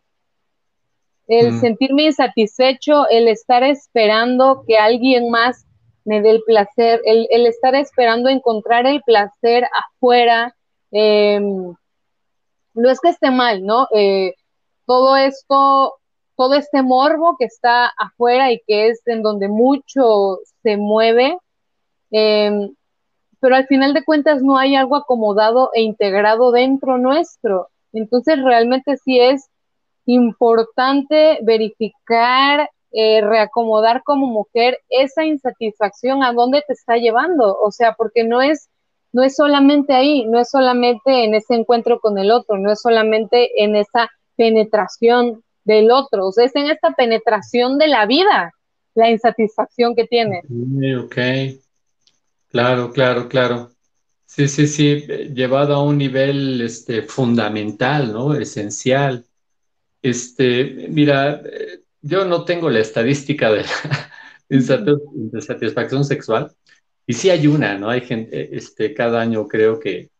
El 1.26 1.54
mm. 1.54 1.60
sentirme 1.60 2.04
insatisfecho, 2.04 3.08
el 3.08 3.26
estar 3.26 3.64
esperando 3.64 4.62
que 4.64 4.78
alguien 4.78 5.28
más 5.28 5.66
me 6.04 6.22
dé 6.22 6.30
el 6.30 6.44
placer, 6.46 7.00
el, 7.04 7.46
estar 7.48 7.74
esperando 7.74 8.28
encontrar 8.28 8.86
el 8.86 9.02
placer 9.02 9.64
afuera, 9.74 10.54
em, 10.92 11.74
no 12.74 12.90
es 12.90 13.00
que 13.00 13.08
esté 13.08 13.32
mal, 13.32 13.66
¿no? 13.66 13.88
Eh, 13.92 14.34
todo 14.86 15.16
esto, 15.16 15.94
todo 16.36 16.54
este 16.54 16.84
morbo 16.84 17.34
que 17.36 17.46
está 17.46 17.90
afuera 17.98 18.52
y 18.52 18.62
que 18.68 18.86
es 18.86 19.02
en 19.06 19.24
donde 19.24 19.48
mucho 19.48 20.38
se 20.62 20.76
mueve, 20.76 21.36
em, 22.12 22.74
pero 23.40 23.56
al 23.56 23.66
final 23.66 23.92
de 23.92 24.04
cuentas 24.04 24.42
no 24.42 24.56
hay 24.56 24.76
algo 24.76 24.94
acomodado 24.94 25.70
e 25.74 25.82
integrado 25.82 26.52
dentro 26.52 26.98
nuestro. 26.98 27.68
Entonces 27.92 28.40
realmente 28.42 28.96
sí 28.98 29.18
es 29.18 29.48
importante 30.06 31.38
verificar 31.42 32.68
eh, 32.94 33.22
reacomodar 33.22 34.02
como 34.02 34.26
mujer 34.26 34.78
esa 34.90 35.24
insatisfacción 35.24 36.22
a 36.22 36.34
dónde 36.34 36.62
te 36.66 36.74
está 36.74 36.98
llevando, 36.98 37.58
o 37.58 37.70
sea, 37.72 37.94
porque 37.94 38.22
no 38.22 38.42
es, 38.42 38.68
no 39.12 39.22
es 39.22 39.34
solamente 39.34 39.94
ahí, 39.94 40.26
no 40.26 40.38
es 40.38 40.50
solamente 40.50 41.24
en 41.24 41.34
ese 41.34 41.54
encuentro 41.54 42.00
con 42.00 42.18
el 42.18 42.30
otro, 42.30 42.58
no 42.58 42.70
es 42.70 42.82
solamente 42.82 43.64
en 43.64 43.76
esa 43.76 44.10
penetración 44.36 45.42
del 45.64 45.90
otro, 45.90 46.26
o 46.26 46.32
sea, 46.32 46.44
es 46.44 46.54
en 46.54 46.70
esta 46.70 46.90
penetración 46.92 47.78
de 47.78 47.86
la 47.88 48.04
vida 48.04 48.52
la 48.94 49.08
insatisfacción 49.08 49.94
que 49.94 50.04
tiene. 50.04 50.42
Ok, 51.02 51.16
claro, 52.52 52.92
claro, 52.92 53.28
claro. 53.28 53.70
Sí, 54.26 54.48
sí, 54.48 54.66
sí, 54.66 55.06
llevado 55.34 55.74
a 55.74 55.82
un 55.82 55.98
nivel 55.98 56.60
este, 56.62 57.02
fundamental, 57.02 58.12
¿no? 58.12 58.34
Esencial. 58.34 59.26
Este, 60.00 60.86
mira, 60.88 61.42
yo 62.00 62.24
no 62.24 62.44
tengo 62.44 62.70
la 62.70 62.80
estadística 62.80 63.52
de, 63.52 63.64
la 64.48 65.40
satisfacción 65.40 66.04
sexual, 66.04 66.52
y 67.06 67.14
sí 67.14 67.30
hay 67.30 67.46
una, 67.46 67.78
¿no? 67.78 67.90
Hay 67.90 68.02
gente, 68.02 68.56
este, 68.56 68.94
cada 68.94 69.20
año 69.20 69.46
creo 69.46 69.78
que 69.78 70.10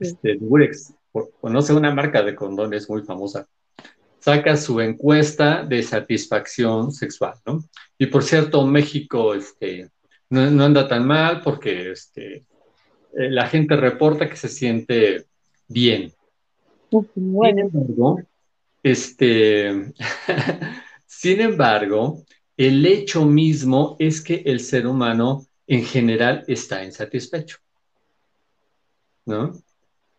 este, 0.00 0.36
Durex, 0.36 0.94
conoce 1.40 1.72
una 1.72 1.94
marca 1.94 2.22
de 2.22 2.34
condones 2.34 2.88
muy 2.88 3.02
famosa, 3.02 3.46
saca 4.18 4.56
su 4.56 4.80
encuesta 4.80 5.64
de 5.64 5.82
satisfacción 5.82 6.92
sexual, 6.92 7.34
¿no? 7.46 7.64
Y 7.98 8.06
por 8.06 8.22
cierto, 8.24 8.66
México 8.66 9.34
este, 9.34 9.90
no, 10.34 10.64
anda 10.64 10.88
tan 10.88 11.06
mal 11.06 11.40
porque 11.42 11.92
este, 11.92 12.36
eh, 12.36 13.30
la 13.30 13.46
gente 13.46 13.76
reporta 13.76 14.28
que 14.28 14.36
se 14.36 14.48
siente 14.48 15.26
bien. 15.68 16.12
Sin 16.90 17.58
embargo, 17.58 18.20
Este, 18.82 19.92
sin 21.06 21.40
embargo, 21.40 22.22
el 22.56 22.84
hecho 22.86 23.24
mismo 23.24 23.96
es 23.98 24.20
que 24.20 24.42
el 24.44 24.60
ser 24.60 24.86
humano 24.86 25.46
en 25.66 25.84
general 25.84 26.44
está 26.46 26.84
insatisfecho. 26.84 27.58
¿No? 29.26 29.52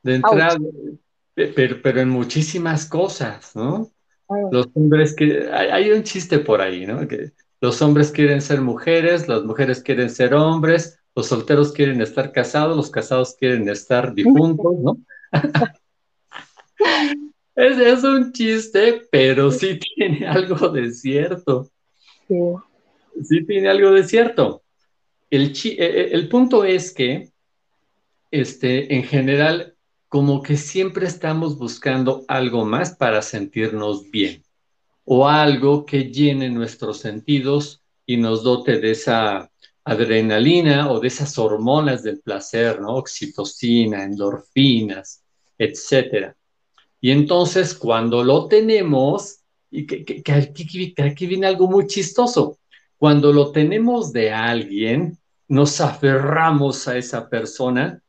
De 0.01 0.15
entrada, 0.15 0.57
pero, 1.35 1.81
pero, 1.81 2.01
en 2.01 2.09
muchísimas 2.09 2.87
cosas, 2.87 3.55
¿no? 3.55 3.91
Los 4.51 4.67
hombres 4.73 5.15
que. 5.15 5.49
Hay, 5.51 5.91
un 5.91 6.03
chiste 6.03 6.39
por 6.39 6.61
ahí, 6.61 6.85
¿no? 6.87 7.07
Que 7.07 7.31
los 7.65 7.81
hombres 7.81 8.11
quieren 8.11 8.43
ser 8.43 8.61
mujeres, 8.61 9.27
las 9.27 9.43
mujeres 9.43 9.81
quieren 9.81 10.11
ser 10.11 10.35
hombres, 10.35 10.99
los 11.15 11.25
solteros 11.25 11.71
quieren 11.71 11.99
estar 11.99 12.31
casados, 12.31 12.77
los 12.77 12.91
casados 12.91 13.35
quieren 13.39 13.67
estar 13.69 14.13
difuntos, 14.13 14.75
¿no? 14.83 14.99
es, 17.55 17.79
es, 17.79 18.03
un 18.03 18.31
chiste, 18.31 19.01
pero 19.11 19.49
sí 19.49 19.79
tiene 19.79 20.27
algo 20.27 20.69
de 20.69 20.91
cierto. 20.91 21.71
Sí, 22.27 22.35
sí 23.23 23.43
tiene 23.45 23.67
algo 23.69 23.93
de 23.93 24.03
cierto. 24.03 24.61
El, 25.31 25.47
eh, 25.47 25.75
eh, 25.79 26.09
el 26.11 26.29
punto 26.29 26.65
es 26.65 26.93
que, 26.93 27.31
este, 28.29 28.93
en 28.93 29.05
general, 29.05 29.75
como 30.07 30.43
que 30.43 30.55
siempre 30.55 31.07
estamos 31.07 31.57
buscando 31.57 32.25
algo 32.27 32.63
más 32.63 32.95
para 32.95 33.23
sentirnos 33.23 34.11
bien 34.11 34.44
o 35.05 35.27
algo 35.27 35.85
que 35.85 36.11
llene 36.11 36.49
nuestros 36.49 36.99
sentidos 36.99 37.81
y 38.05 38.17
nos 38.17 38.43
dote 38.43 38.79
de 38.79 38.91
esa 38.91 39.51
adrenalina 39.83 40.91
o 40.91 40.99
de 40.99 41.07
esas 41.07 41.37
hormonas 41.37 42.03
del 42.03 42.19
placer, 42.19 42.81
¿no? 42.81 42.95
Oxitocina, 42.95 44.03
endorfinas, 44.03 45.23
etcétera. 45.57 46.35
Y 46.99 47.11
entonces 47.11 47.75
cuando 47.75 48.23
lo 48.23 48.47
tenemos, 48.47 49.39
y 49.69 49.85
que, 49.85 50.23
aquí 50.31 51.27
viene 51.27 51.47
algo 51.47 51.67
muy 51.67 51.85
chistoso, 51.85 52.57
cuando 52.97 53.31
lo 53.31 53.51
tenemos 53.51 54.11
de 54.11 54.31
alguien, 54.31 55.17
nos 55.47 55.79
aferramos 55.81 56.87
a 56.87 56.97
esa 56.97 57.29
persona 57.29 58.01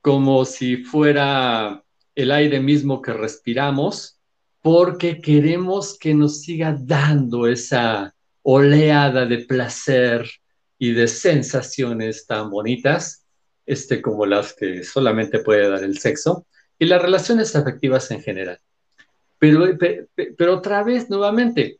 como 0.00 0.44
si 0.44 0.78
fuera 0.78 1.84
el 2.14 2.32
aire 2.32 2.58
mismo 2.58 3.00
que 3.00 3.12
respiramos, 3.12 4.19
porque 4.62 5.20
queremos 5.20 5.96
que 5.98 6.14
nos 6.14 6.42
siga 6.42 6.76
dando 6.78 7.46
esa 7.46 8.14
oleada 8.42 9.26
de 9.26 9.38
placer 9.38 10.28
y 10.78 10.92
de 10.92 11.08
sensaciones 11.08 12.26
tan 12.26 12.50
bonitas, 12.50 13.26
este, 13.66 14.02
como 14.02 14.26
las 14.26 14.54
que 14.54 14.82
solamente 14.82 15.40
puede 15.40 15.68
dar 15.68 15.82
el 15.82 15.98
sexo, 15.98 16.46
y 16.78 16.86
las 16.86 17.02
relaciones 17.02 17.54
afectivas 17.54 18.10
en 18.10 18.22
general. 18.22 18.58
Pero, 19.38 19.66
pero 20.36 20.54
otra 20.56 20.82
vez, 20.82 21.08
nuevamente, 21.08 21.78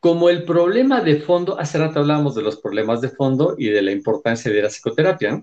como 0.00 0.28
el 0.28 0.44
problema 0.44 1.00
de 1.00 1.20
fondo, 1.20 1.58
hace 1.58 1.78
rato 1.78 2.00
hablábamos 2.00 2.34
de 2.34 2.42
los 2.42 2.58
problemas 2.58 3.00
de 3.00 3.10
fondo 3.10 3.54
y 3.56 3.68
de 3.68 3.82
la 3.82 3.92
importancia 3.92 4.50
de 4.50 4.62
la 4.62 4.68
psicoterapia, 4.68 5.42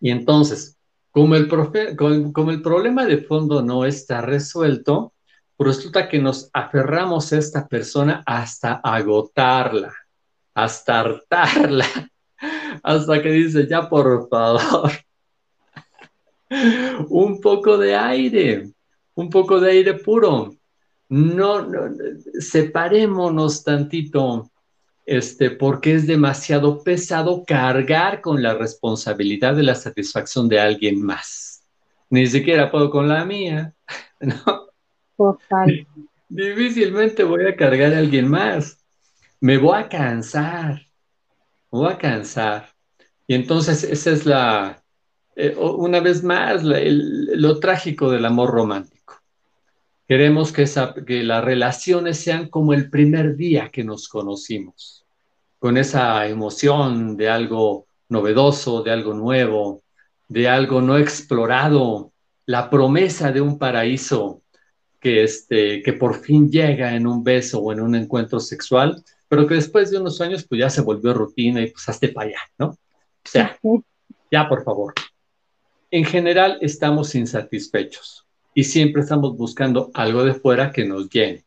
y 0.00 0.10
entonces, 0.10 0.76
como 1.10 1.36
el, 1.36 1.48
como 1.48 2.50
el 2.50 2.62
problema 2.62 3.06
de 3.06 3.18
fondo 3.18 3.62
no 3.62 3.84
está 3.84 4.20
resuelto, 4.20 5.11
resulta 5.62 6.08
que 6.08 6.18
nos 6.18 6.48
aferramos 6.52 7.32
a 7.32 7.38
esta 7.38 7.66
persona 7.66 8.22
hasta 8.26 8.74
agotarla, 8.82 9.92
hasta 10.54 11.00
hartarla, 11.00 11.86
hasta 12.82 13.22
que 13.22 13.30
dice, 13.30 13.66
ya 13.66 13.88
por 13.88 14.28
favor, 14.28 14.92
un 17.08 17.40
poco 17.40 17.78
de 17.78 17.94
aire, 17.94 18.70
un 19.14 19.30
poco 19.30 19.60
de 19.60 19.70
aire 19.70 19.94
puro. 19.94 20.54
No, 21.08 21.60
no, 21.62 21.94
separémonos 22.38 23.62
tantito, 23.62 24.50
este, 25.04 25.50
porque 25.50 25.94
es 25.94 26.06
demasiado 26.06 26.82
pesado 26.82 27.44
cargar 27.44 28.22
con 28.22 28.42
la 28.42 28.54
responsabilidad 28.54 29.54
de 29.54 29.64
la 29.64 29.74
satisfacción 29.74 30.48
de 30.48 30.60
alguien 30.60 31.02
más. 31.02 31.62
Ni 32.08 32.26
siquiera 32.26 32.70
puedo 32.70 32.90
con 32.90 33.08
la 33.08 33.24
mía, 33.24 33.74
¿no? 34.20 34.71
Difícilmente 36.28 37.24
voy 37.24 37.46
a 37.46 37.56
cargar 37.56 37.92
a 37.92 37.98
alguien 37.98 38.28
más. 38.28 38.78
Me 39.40 39.58
voy 39.58 39.78
a 39.78 39.88
cansar. 39.88 40.86
Me 41.70 41.78
voy 41.78 41.92
a 41.92 41.98
cansar. 41.98 42.68
Y 43.26 43.34
entonces 43.34 43.84
esa 43.84 44.10
es 44.10 44.26
la, 44.26 44.82
eh, 45.34 45.54
una 45.56 46.00
vez 46.00 46.22
más, 46.22 46.62
lo 46.62 47.58
trágico 47.58 48.10
del 48.10 48.24
amor 48.24 48.50
romántico. 48.50 49.22
Queremos 50.06 50.52
que, 50.52 50.66
que 51.06 51.22
las 51.22 51.42
relaciones 51.42 52.20
sean 52.20 52.48
como 52.48 52.74
el 52.74 52.90
primer 52.90 53.36
día 53.36 53.70
que 53.70 53.82
nos 53.82 54.08
conocimos, 54.08 55.06
con 55.58 55.78
esa 55.78 56.26
emoción 56.26 57.16
de 57.16 57.30
algo 57.30 57.86
novedoso, 58.08 58.82
de 58.82 58.90
algo 58.90 59.14
nuevo, 59.14 59.82
de 60.28 60.48
algo 60.48 60.82
no 60.82 60.98
explorado, 60.98 62.12
la 62.44 62.68
promesa 62.68 63.32
de 63.32 63.40
un 63.40 63.58
paraíso 63.58 64.41
que, 65.02 65.24
este, 65.24 65.82
que 65.82 65.92
por 65.94 66.14
fin 66.14 66.48
llega 66.48 66.94
en 66.94 67.08
un 67.08 67.24
beso 67.24 67.58
o 67.58 67.72
en 67.72 67.80
un 67.80 67.96
encuentro 67.96 68.38
sexual, 68.38 69.02
pero 69.28 69.48
que 69.48 69.56
después 69.56 69.90
de 69.90 69.98
unos 69.98 70.20
años 70.20 70.46
pues 70.48 70.60
ya 70.60 70.70
se 70.70 70.80
volvió 70.80 71.12
rutina 71.12 71.60
y 71.60 71.70
pues 71.72 71.88
hazte 71.88 72.08
para 72.08 72.28
allá, 72.28 72.38
¿no? 72.56 72.66
O 72.68 72.78
sea, 73.24 73.58
ya 74.30 74.48
por 74.48 74.62
favor. 74.62 74.94
En 75.90 76.04
general 76.04 76.58
estamos 76.60 77.16
insatisfechos 77.16 78.24
y 78.54 78.62
siempre 78.62 79.02
estamos 79.02 79.36
buscando 79.36 79.90
algo 79.92 80.22
de 80.24 80.34
fuera 80.34 80.70
que 80.70 80.84
nos 80.84 81.10
llene. 81.10 81.44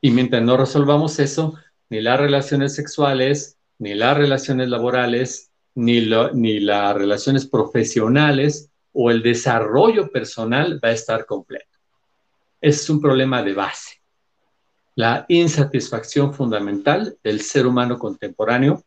Y 0.00 0.10
mientras 0.10 0.42
no 0.42 0.56
resolvamos 0.56 1.18
eso, 1.18 1.54
ni 1.90 2.00
las 2.00 2.18
relaciones 2.18 2.74
sexuales, 2.74 3.58
ni 3.78 3.92
las 3.92 4.16
relaciones 4.16 4.70
laborales, 4.70 5.50
ni, 5.74 6.00
lo, 6.00 6.32
ni 6.32 6.58
las 6.58 6.94
relaciones 6.96 7.46
profesionales 7.46 8.70
o 8.92 9.10
el 9.10 9.22
desarrollo 9.22 10.08
personal 10.10 10.80
va 10.82 10.88
a 10.88 10.92
estar 10.92 11.26
completo 11.26 11.73
es 12.64 12.88
un 12.88 12.98
problema 12.98 13.42
de 13.42 13.52
base. 13.52 14.00
La 14.94 15.26
insatisfacción 15.28 16.32
fundamental 16.32 17.18
del 17.22 17.42
ser 17.42 17.66
humano 17.66 17.98
contemporáneo 17.98 18.82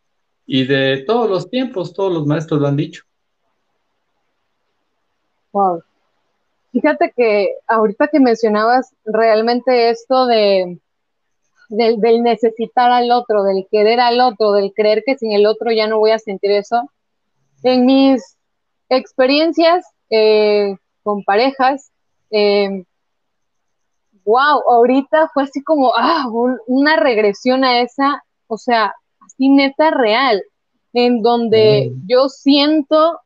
y 0.47 0.65
de 0.65 1.03
todos 1.05 1.29
los 1.29 1.47
tiempos, 1.47 1.93
todos 1.93 2.11
los 2.11 2.25
maestros 2.25 2.59
lo 2.59 2.67
han 2.67 2.75
dicho. 2.75 3.03
Wow. 5.51 5.83
Fíjate 6.71 7.13
que 7.15 7.57
ahorita 7.67 8.07
que 8.07 8.19
mencionabas 8.19 8.95
realmente 9.05 9.91
esto 9.91 10.25
de 10.25 10.79
del, 11.69 12.23
necesitar 12.23 12.91
al 12.91 13.11
otro, 13.11 13.43
del 13.43 13.67
querer 13.69 13.99
al 13.99 14.19
otro, 14.21 14.53
del 14.53 14.73
creer 14.73 15.03
que 15.05 15.17
sin 15.17 15.33
el 15.33 15.45
otro 15.45 15.71
ya 15.71 15.85
no 15.85 15.99
voy 15.99 16.11
a 16.11 16.19
sentir 16.19 16.49
eso. 16.49 16.89
En 17.61 17.85
mis 17.85 18.37
experiencias 18.89 19.85
eh, 20.09 20.77
con 21.03 21.23
parejas, 21.23 21.91
eh, 22.31 22.85
wow, 24.27 24.61
ahorita 24.69 25.29
fue 25.33 25.43
así 25.43 25.63
como, 25.63 25.93
ah, 25.95 26.25
una 26.67 26.97
regresión 26.97 27.63
a 27.63 27.79
esa, 27.79 28.23
o 28.47 28.57
sea, 28.57 28.93
así 29.25 29.47
neta 29.49 29.89
real, 29.89 30.43
en 30.93 31.21
donde 31.21 31.93
yo 32.07 32.27
siento 32.27 33.21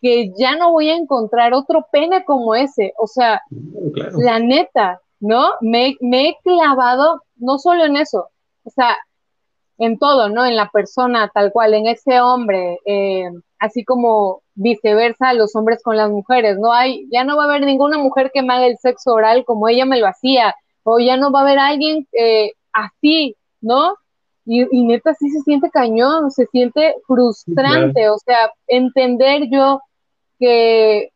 que 0.00 0.32
ya 0.38 0.56
no 0.56 0.72
voy 0.72 0.88
a 0.88 0.96
encontrar 0.96 1.52
otro 1.52 1.86
pene 1.92 2.24
como 2.24 2.54
ese, 2.54 2.94
o 2.98 3.06
sea, 3.06 3.42
la 4.16 4.38
neta, 4.38 5.00
¿no? 5.20 5.50
Me, 5.60 5.96
me 6.00 6.30
he 6.30 6.36
clavado 6.42 7.22
no 7.36 7.58
solo 7.58 7.84
en 7.84 7.96
eso, 7.96 8.28
o 8.64 8.70
sea, 8.70 8.96
en 9.76 9.98
todo, 9.98 10.30
¿no? 10.30 10.46
En 10.46 10.56
la 10.56 10.70
persona 10.70 11.30
tal 11.34 11.52
cual, 11.52 11.74
en 11.74 11.88
ese 11.88 12.22
hombre, 12.22 12.78
eh, 12.86 13.30
así 13.58 13.84
como 13.84 14.42
viceversa 14.58 15.34
los 15.34 15.54
hombres 15.54 15.82
con 15.82 15.96
las 15.96 16.10
mujeres. 16.10 16.58
No 16.58 16.72
hay, 16.72 17.06
ya 17.10 17.24
no 17.24 17.36
va 17.36 17.44
a 17.44 17.46
haber 17.46 17.62
ninguna 17.62 17.98
mujer 17.98 18.30
que 18.32 18.42
me 18.42 18.52
haga 18.54 18.66
el 18.66 18.78
sexo 18.78 19.12
oral 19.12 19.44
como 19.44 19.68
ella 19.68 19.84
me 19.84 20.00
lo 20.00 20.06
hacía, 20.06 20.54
o 20.82 20.98
ya 20.98 21.16
no 21.16 21.30
va 21.30 21.40
a 21.40 21.42
haber 21.42 21.58
alguien 21.58 22.06
eh, 22.12 22.52
así, 22.72 23.36
¿no? 23.60 23.94
Y, 24.50 24.64
neta 24.84 25.12
sí 25.14 25.28
se 25.28 25.40
siente 25.40 25.68
cañón, 25.70 26.30
se 26.30 26.46
siente 26.46 26.94
frustrante, 27.06 28.08
o 28.08 28.16
sea, 28.18 28.50
entender 28.66 29.42
yo 29.50 29.82
que 30.38 31.10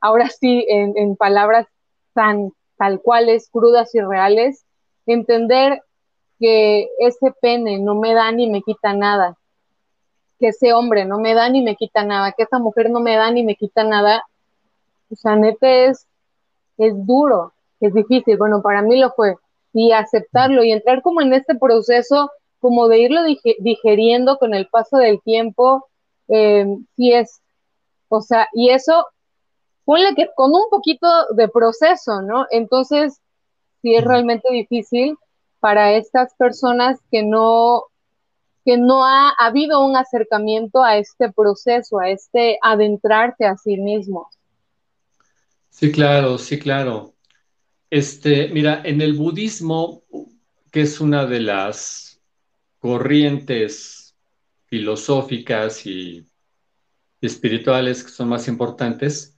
ahora 0.00 0.28
sí, 0.28 0.66
en, 0.68 0.92
en 0.96 1.14
palabras 1.14 1.68
tan 2.12 2.50
tal 2.76 3.00
cuales, 3.00 3.48
crudas 3.52 3.94
y 3.94 4.00
reales, 4.00 4.64
entender 5.06 5.80
que 6.40 6.88
ese 6.98 7.32
pene 7.40 7.78
no 7.78 7.94
me 7.94 8.14
da 8.14 8.32
ni 8.32 8.50
me 8.50 8.62
quita 8.62 8.94
nada, 8.94 9.38
que 10.42 10.48
ese 10.48 10.72
hombre 10.72 11.04
no 11.04 11.20
me 11.20 11.34
da 11.34 11.48
ni 11.48 11.62
me 11.62 11.76
quita 11.76 12.02
nada, 12.04 12.32
que 12.32 12.42
esa 12.42 12.58
mujer 12.58 12.90
no 12.90 12.98
me 12.98 13.14
da 13.14 13.30
ni 13.30 13.44
me 13.44 13.54
quita 13.54 13.84
nada, 13.84 14.24
o 15.08 15.14
sea, 15.14 15.36
neta 15.36 15.68
es, 15.68 16.08
es 16.78 16.94
duro, 17.06 17.52
es 17.78 17.94
difícil, 17.94 18.36
bueno, 18.38 18.60
para 18.60 18.82
mí 18.82 18.98
lo 18.98 19.12
fue, 19.12 19.36
y 19.72 19.92
aceptarlo 19.92 20.64
y 20.64 20.72
entrar 20.72 21.00
como 21.00 21.20
en 21.20 21.32
este 21.32 21.54
proceso, 21.54 22.32
como 22.58 22.88
de 22.88 22.98
irlo 22.98 23.20
digeriendo 23.60 24.36
con 24.38 24.52
el 24.52 24.66
paso 24.66 24.96
del 24.96 25.22
tiempo, 25.22 25.86
eh, 26.26 26.66
sí 26.96 27.12
es, 27.12 27.40
o 28.08 28.20
sea, 28.20 28.48
y 28.52 28.70
eso, 28.70 29.06
ponle 29.84 30.12
que 30.16 30.28
con 30.34 30.52
un 30.52 30.68
poquito 30.70 31.06
de 31.36 31.46
proceso, 31.46 32.20
¿no? 32.20 32.46
Entonces, 32.50 33.20
sí 33.80 33.94
es 33.94 34.02
realmente 34.02 34.52
difícil 34.52 35.16
para 35.60 35.92
estas 35.92 36.34
personas 36.34 36.98
que 37.12 37.22
no, 37.22 37.84
que 38.64 38.78
no 38.78 39.04
ha, 39.04 39.30
habido 39.38 39.84
un 39.84 39.96
acercamiento 39.96 40.82
a 40.82 40.96
este 40.98 41.32
proceso, 41.32 41.98
a 41.98 42.10
este 42.10 42.58
adentrarte 42.62 43.44
a 43.44 43.56
sí 43.56 43.76
mismo. 43.76 44.28
Sí, 45.68 45.90
claro, 45.90 46.38
sí, 46.38 46.58
claro. 46.58 47.14
Este, 47.90 48.48
mira, 48.48 48.82
en 48.84 49.00
el 49.00 49.14
budismo, 49.14 50.02
que 50.70 50.82
es 50.82 51.00
una 51.00 51.26
de 51.26 51.40
las 51.40 52.20
corrientes 52.78 54.16
filosóficas 54.66 55.86
y 55.86 56.26
espirituales 57.20 58.02
que 58.02 58.10
son 58.10 58.28
más 58.28 58.48
importantes, 58.48 59.36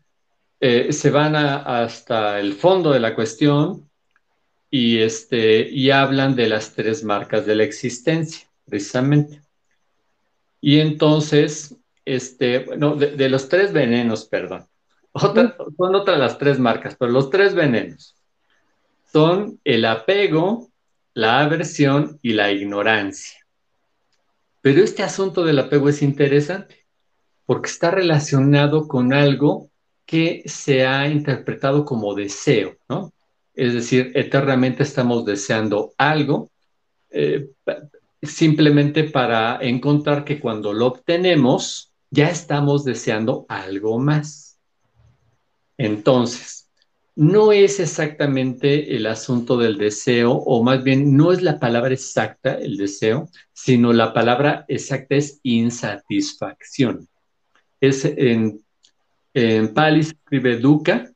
eh, 0.61 0.93
se 0.93 1.11
van 1.11 1.37
hasta 1.37 2.41
el 2.41 2.55
fondo 2.55 2.93
de 2.93 3.01
la 3.01 3.15
cuestión 3.15 3.91
y, 4.71 4.99
este, 4.99 5.69
y 5.69 5.91
hablan 5.91 6.35
de 6.35 6.49
las 6.49 6.75
tres 6.75 7.05
marcas 7.05 7.47
de 7.47 7.55
la 7.55 7.65
existencia, 7.65 8.49
precisamente. 8.65 9.43
Y 10.61 10.81
entonces, 10.81 11.77
este, 12.05 12.61
bueno, 12.61 12.97
de, 12.97 13.29
los 13.29 13.49
tres 13.49 13.73
venenos, 13.73 14.25
perdón. 14.27 14.67
son 15.15 15.95
otras 15.95 16.19
las 16.19 16.39
tres 16.39 16.59
marcas, 16.59 16.97
pero 16.99 17.13
los 17.13 17.31
tres 17.31 17.55
venenos 17.55 18.17
son 19.15 19.61
el 19.63 19.85
apego, 19.85 20.73
la 21.13 21.41
aversión 21.41 22.19
y 22.21 22.33
la 22.33 22.51
ignorancia. 22.51 23.39
Pero 24.61 24.83
este 24.83 25.05
asunto 25.05 25.45
del 25.45 25.61
apego 25.61 25.89
es 25.89 26.03
interesante 26.03 26.85
porque 27.47 27.71
está 27.71 27.93
relacionado 27.93 28.89
con 28.89 29.13
algo 29.13 29.71
que 30.05 30.43
se 30.47 30.85
ha 30.85 31.07
interpretado 31.09 31.85
como 31.85 32.15
deseo, 32.15 32.77
¿no? 32.89 33.13
Es 33.55 33.73
decir, 33.73 34.11
eternamente 34.17 34.83
estamos 34.83 35.25
deseando 35.25 35.93
algo 35.97 36.51
eh, 37.11 37.51
simplemente 38.27 39.05
para 39.05 39.59
encontrar 39.61 40.25
que 40.25 40.41
cuando 40.41 40.73
lo 40.73 40.87
obtenemos 40.87 41.93
ya 42.11 42.29
estamos 42.29 42.85
deseando 42.85 43.47
algo 43.49 43.99
más. 43.99 44.59
Entonces, 45.77 46.71
no 47.17 47.53
es 47.53 47.81
exactamente 47.81 48.97
el 48.97 49.07
asunto 49.07 49.57
del 49.57 49.79
deseo, 49.79 50.33
o 50.33 50.63
más 50.63 50.83
bien 50.83 51.17
no 51.17 51.33
es 51.33 51.43
la 51.43 51.59
palabra 51.59 51.95
exacta 51.95 52.55
el 52.55 52.77
deseo, 52.77 53.29
sino 53.53 53.93
la 53.93 54.13
palabra 54.13 54.65
exacta 54.69 55.15
es 55.15 55.41
insatisfacción. 55.43 57.09
Es 57.81 58.05
en 58.05 58.65
en 59.35 59.75
Pali 59.75 60.01
escribe 60.01 60.59
Duca, 60.59 61.13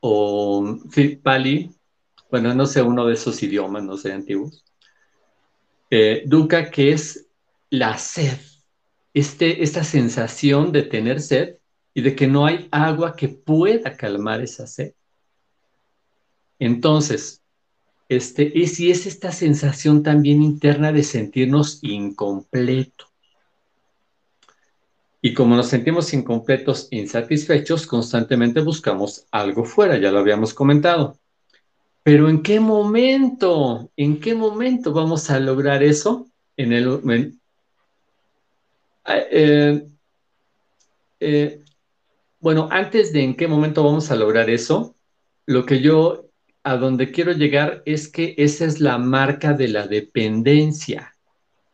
o 0.00 0.78
Pali, 1.22 1.70
bueno, 2.30 2.54
no 2.54 2.66
sé, 2.66 2.80
uno 2.80 3.04
de 3.04 3.12
esos 3.14 3.42
idiomas, 3.42 3.84
no 3.84 3.98
sé, 3.98 4.12
antiguos. 4.12 4.64
Eh, 5.90 6.22
Duca, 6.26 6.70
que 6.70 6.92
es 6.92 7.28
la 7.70 7.96
sed, 7.98 8.38
este, 9.14 9.62
esta 9.62 9.84
sensación 9.84 10.72
de 10.72 10.82
tener 10.82 11.20
sed 11.20 11.56
y 11.94 12.02
de 12.02 12.14
que 12.14 12.26
no 12.26 12.46
hay 12.46 12.68
agua 12.70 13.16
que 13.16 13.28
pueda 13.28 13.96
calmar 13.96 14.42
esa 14.42 14.66
sed. 14.66 14.94
Entonces, 16.58 17.42
este, 18.08 18.62
es, 18.62 18.80
y 18.80 18.90
es 18.90 19.06
esta 19.06 19.32
sensación 19.32 20.02
también 20.02 20.42
interna 20.42 20.92
de 20.92 21.02
sentirnos 21.02 21.78
incompletos. 21.82 23.08
Y 25.20 25.34
como 25.34 25.56
nos 25.56 25.68
sentimos 25.68 26.14
incompletos, 26.14 26.88
insatisfechos, 26.90 27.86
constantemente 27.86 28.60
buscamos 28.60 29.26
algo 29.30 29.64
fuera, 29.64 29.98
ya 29.98 30.12
lo 30.12 30.20
habíamos 30.20 30.54
comentado. 30.54 31.18
Pero 32.08 32.30
¿en 32.30 32.42
qué 32.42 32.58
momento? 32.58 33.90
¿En 33.94 34.18
qué 34.18 34.34
momento 34.34 34.94
vamos 34.94 35.28
a 35.28 35.38
lograr 35.38 35.82
eso? 35.82 36.26
En 36.56 36.72
el, 36.72 37.38
eh, 39.04 39.86
eh, 41.20 41.60
bueno, 42.40 42.66
antes 42.70 43.12
de 43.12 43.24
en 43.24 43.36
qué 43.36 43.46
momento 43.46 43.84
vamos 43.84 44.10
a 44.10 44.16
lograr 44.16 44.48
eso, 44.48 44.96
lo 45.44 45.66
que 45.66 45.82
yo 45.82 46.30
a 46.62 46.78
donde 46.78 47.10
quiero 47.10 47.32
llegar 47.32 47.82
es 47.84 48.08
que 48.08 48.34
esa 48.38 48.64
es 48.64 48.80
la 48.80 48.96
marca 48.96 49.52
de 49.52 49.68
la 49.68 49.86
dependencia. 49.86 51.14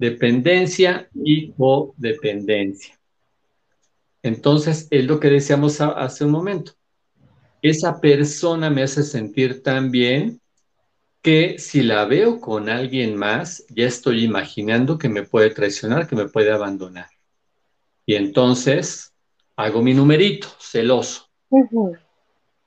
Dependencia 0.01 1.09
y 1.15 1.53
codependencia. 1.53 2.99
Entonces, 4.25 4.89
es 4.91 5.05
lo 5.05 5.21
que 5.21 5.31
decíamos 5.31 5.81
hace 5.81 6.25
un 6.25 6.33
momento. 6.33 6.73
Esa 7.65 7.99
persona 7.99 8.69
me 8.69 8.83
hace 8.83 9.03
sentir 9.03 9.63
tan 9.63 9.91
bien 9.91 10.39
que 11.23 11.59
si 11.59 11.83
la 11.83 12.05
veo 12.05 12.39
con 12.39 12.69
alguien 12.69 13.17
más, 13.17 13.65
ya 13.71 13.87
estoy 13.87 14.23
imaginando 14.23 14.99
que 14.99 15.09
me 15.09 15.23
puede 15.23 15.49
traicionar, 15.49 16.07
que 16.07 16.15
me 16.15 16.29
puede 16.29 16.53
abandonar. 16.53 17.09
Y 18.05 18.17
entonces 18.17 19.15
hago 19.57 19.81
mi 19.81 19.95
numerito, 19.95 20.47
celoso. 20.61 21.31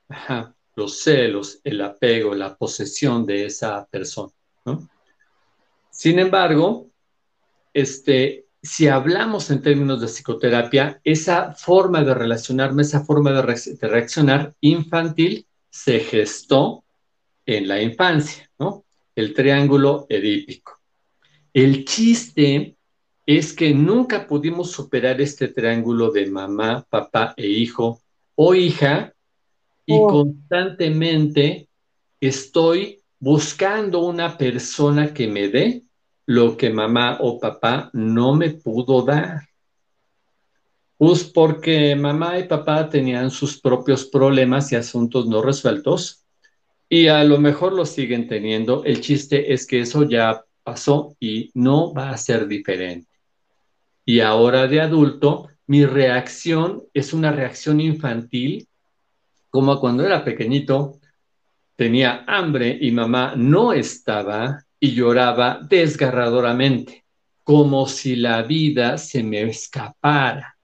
Ajá, 0.10 0.56
los 0.76 1.04
celos, 1.04 1.62
el 1.64 1.80
apego, 1.82 2.34
la 2.34 2.58
posesión 2.58 3.24
de 3.24 3.46
esa 3.46 3.86
persona. 3.86 4.34
Sin 5.92 6.18
embargo, 6.18 6.88
este, 7.72 8.47
si 8.68 8.88
hablamos 8.88 9.50
en 9.50 9.62
términos 9.62 10.02
de 10.02 10.08
psicoterapia, 10.08 11.00
esa 11.04 11.54
forma 11.54 12.04
de 12.04 12.14
relacionarme, 12.14 12.82
esa 12.82 13.06
forma 13.06 13.32
de, 13.32 13.42
reaccionar 13.88 14.54
infantil 14.60 15.48
se 15.70 16.00
gestó 16.02 16.84
en 17.46 17.68
la 17.68 17.82
infancia, 17.82 18.50
¿no? 18.60 18.84
El 19.16 19.34
triángulo 19.34 20.06
edípico. 20.10 20.80
El 21.54 21.86
chiste 21.86 22.76
es 23.26 23.54
que 23.54 23.74
nunca 23.74 24.28
pudimos 24.28 24.72
superar 24.72 25.22
este 25.22 25.48
triángulo 25.48 26.12
de 26.12 26.30
mamá, 26.30 26.86
papá 26.90 27.34
e 27.38 27.48
hijo 27.48 28.02
o 28.36 28.54
hija 28.54 29.14
y 29.86 29.96
oh. 29.96 30.08
constantemente 30.08 31.70
estoy 32.20 33.02
buscando 33.18 34.02
una 34.02 34.38
persona 34.38 35.14
que 35.14 35.28
me 35.28 35.48
dé 35.48 35.87
lo 36.28 36.58
que 36.58 36.70
mamá 36.70 37.18
o 37.22 37.40
papá 37.40 37.90
no 37.94 38.36
me 38.36 38.52
pudo 38.52 39.02
dar. 39.02 39.48
Pues 40.98 41.24
porque 41.24 41.96
mamá 41.96 42.38
y 42.38 42.48
papá 42.48 42.90
tenían 42.90 43.32
sus 43.32 43.60
propios 43.62 44.06
problemas 44.06 44.72
y 44.72 44.76
asuntos 44.76 45.26
no 45.28 45.42
resueltos 45.42 46.26
y 46.90 47.08
a 47.08 47.24
lo 47.24 47.40
mejor 47.40 47.74
los 47.74 47.90
siguen 47.90 48.28
teniendo. 48.28 48.84
El 48.84 49.00
chiste 49.00 49.54
es 49.54 49.66
que 49.66 49.80
eso 49.80 50.04
ya 50.04 50.44
pasó 50.64 51.16
y 51.20 51.50
no 51.54 51.94
va 51.94 52.10
a 52.10 52.18
ser 52.18 52.46
diferente. 52.46 53.08
Y 54.04 54.20
ahora 54.20 54.68
de 54.68 54.82
adulto, 54.82 55.48
mi 55.66 55.86
reacción 55.86 56.84
es 56.94 57.14
una 57.14 57.32
reacción 57.32 57.80
infantil, 57.80 58.68
como 59.50 59.80
cuando 59.80 60.06
era 60.06 60.26
pequeñito, 60.26 61.00
tenía 61.78 62.26
hambre 62.28 62.78
y 62.82 62.92
mamá 62.92 63.34
no 63.38 63.72
estaba 63.72 64.67
y 64.80 64.94
lloraba 64.94 65.60
desgarradoramente, 65.68 67.06
como 67.44 67.88
si 67.88 68.16
la 68.16 68.44
vida 68.44 68.98
se 68.98 69.24
me 69.24 69.44
escapara. 69.44 70.58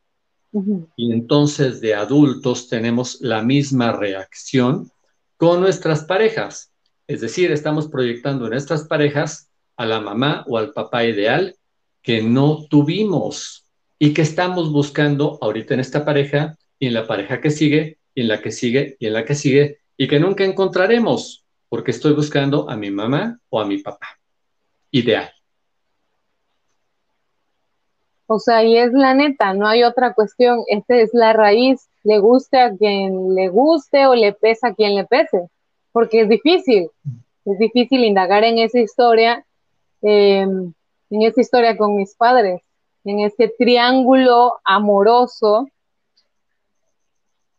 Y 0.96 1.12
entonces 1.12 1.82
de 1.82 1.96
adultos 1.96 2.70
tenemos 2.70 3.20
la 3.22 3.42
misma 3.42 3.92
reacción 3.92 4.92
con 5.38 5.62
nuestras 5.62 6.04
parejas. 6.04 6.72
Es 7.08 7.22
decir, 7.22 7.52
estamos 7.52 7.88
proyectando 7.88 8.46
en 8.46 8.52
nuestras 8.52 8.86
parejas 8.86 9.50
a 9.78 9.86
la 9.86 10.00
mamá 10.00 10.46
o 10.48 10.58
al 10.58 10.72
papá 10.74 11.06
ideal 11.06 11.56
que 12.02 12.22
no 12.22 12.68
tuvimos 12.70 13.66
y 13.98 14.14
que 14.14 14.22
estamos 14.22 14.72
buscando 14.72 15.40
ahorita 15.42 15.74
en 15.74 15.80
esta 15.80 16.06
pareja 16.06 16.56
y 16.78 16.88
en 16.88 16.94
la 16.94 17.08
pareja 17.08 17.42
que 17.42 17.50
sigue 17.50 17.98
y 18.14 18.22
en 18.22 18.28
la 18.28 18.42
que 18.42 18.52
sigue 18.52 18.98
y 19.00 19.08
en 19.08 19.14
la 19.14 19.26
que 19.26 19.36
sigue 19.36 19.80
y 19.98 20.08
que 20.08 20.20
nunca 20.20 20.44
encontraremos 20.44 21.43
porque 21.74 21.90
estoy 21.90 22.14
buscando 22.14 22.70
a 22.70 22.78
mi 22.78 22.92
mamá 22.92 23.40
o 23.50 23.60
a 23.60 23.66
mi 23.66 23.80
papá. 23.80 24.06
Ideal. 24.92 25.28
O 28.28 28.38
sea, 28.38 28.64
y 28.64 28.78
es 28.78 28.94
la 28.94 29.16
neta, 29.16 29.56
no 29.56 29.66
hay 29.66 29.82
otra 29.82 30.14
cuestión. 30.14 30.60
Esta 30.68 30.98
es 30.98 31.10
la 31.14 31.34
raíz. 31.34 31.90
Le 32.04 32.20
guste 32.20 32.60
a 32.60 32.78
quien 32.78 33.34
le 33.34 33.48
guste 33.48 34.06
o 34.06 34.14
le 34.14 34.34
pesa 34.34 34.68
a 34.68 34.76
quien 34.76 34.94
le 34.94 35.06
pese. 35.06 35.50
Porque 35.92 36.22
es 36.22 36.30
difícil. 36.30 36.92
Es 37.44 37.58
difícil 37.58 38.04
indagar 38.04 38.44
en 38.44 38.60
esa 38.60 38.80
historia, 38.80 39.44
em, 40.04 40.74
en 41.10 41.22
esa 41.24 41.42
historia 41.42 41.76
con 41.76 41.96
mis 41.96 42.14
padres, 42.14 42.62
en 43.04 43.22
este 43.22 43.52
triángulo 43.58 44.60
amoroso 44.64 45.68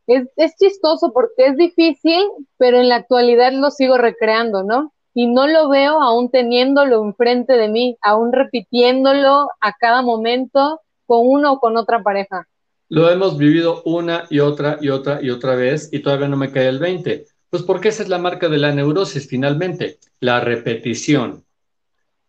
es, 0.07 0.57
chistoso 0.57 1.13
porque 1.13 1.47
es 1.47 1.57
difícil, 1.57 2.23
pero 2.57 2.79
en 2.79 2.89
la 2.89 2.97
actualidad 2.97 3.53
lo 3.53 3.71
sigo 3.71 3.97
recreando, 3.97 4.63
¿no? 4.63 4.93
Y 5.15 5.27
no 5.27 5.47
lo 5.47 5.69
veo 5.69 6.01
aún 6.03 6.31
teniéndolo 6.31 7.03
enfrente 7.05 7.55
de 7.55 7.69
mí, 7.69 7.97
aún 8.03 8.33
repitiéndolo 8.33 9.49
a 9.61 9.73
cada 9.79 10.03
momento 10.03 10.81
con 11.07 11.21
uno 11.23 11.53
o 11.53 11.61
con 11.61 11.77
otra 11.77 12.03
pareja. 12.03 12.49
Lo 12.89 13.09
hemos 13.11 13.39
vivido 13.39 13.83
una 13.85 14.27
y 14.29 14.41
otra 14.41 14.79
y 14.81 14.91
otra 14.91 15.21
y 15.23 15.31
otra 15.31 15.55
vez 15.55 15.89
y 15.93 16.01
todavía 16.01 16.29
no 16.29 16.37
me 16.37 16.51
cae 16.51 16.69
el 16.69 16.79
20, 16.79 17.27
Pues 17.49 17.63
porque 17.63 17.89
esa 17.89 18.03
es 18.03 18.09
la 18.09 18.19
marca 18.19 18.49
de 18.49 18.59
la 18.59 18.73
neurosis 18.73 19.29
finalmente, 19.29 19.99
la 20.21 20.41
repetición. 20.41 21.45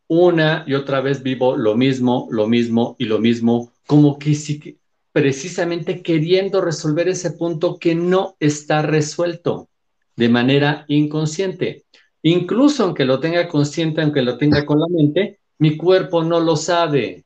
Una 0.08 0.64
y 0.68 0.76
otra 0.76 1.02
vez 1.02 1.24
vivo 1.24 1.58
lo 1.58 1.76
mismo, 1.76 2.28
lo 2.30 2.48
mismo 2.48 2.96
y 3.00 3.06
lo 3.06 3.18
mismo, 3.18 3.72
como 3.88 4.20
que 4.20 4.36
sí, 4.36 4.78
precisamente 5.16 6.04
queriendo 6.04 6.60
resolver 6.60 7.08
ese 7.08 7.32
punto 7.32 7.80
que 7.80 7.96
no 7.96 8.36
está 8.42 8.82
resuelto 8.82 9.70
de 10.18 10.28
manera 10.28 10.84
inconsciente. 10.90 11.86
Incluso 12.22 12.84
aunque 12.84 13.06
lo 13.06 13.22
tenga 13.22 13.48
consciente, 13.48 14.02
aunque 14.02 14.22
lo 14.22 14.38
tenga 14.38 14.66
con 14.66 14.82
la 14.82 14.88
mente, 14.90 15.40
mi 15.58 15.78
cuerpo 15.78 16.22
no 16.22 16.42
lo 16.42 16.58
sabe. 16.58 17.24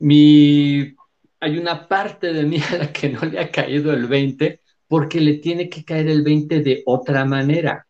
Hay 0.00 1.58
una 1.58 1.86
parte 1.86 2.32
de 2.32 2.44
mí 2.44 2.56
a 2.72 2.78
la 2.78 2.90
que 2.90 3.10
no 3.10 3.20
le 3.20 3.38
ha 3.38 3.50
caído 3.50 3.92
el 3.92 4.06
20 4.06 4.62
porque 4.88 5.20
le 5.20 5.34
tiene 5.34 5.68
que 5.68 5.84
caer 5.84 6.08
el 6.08 6.22
20 6.22 6.62
de 6.62 6.82
otra 6.86 7.26
manera. 7.26 7.86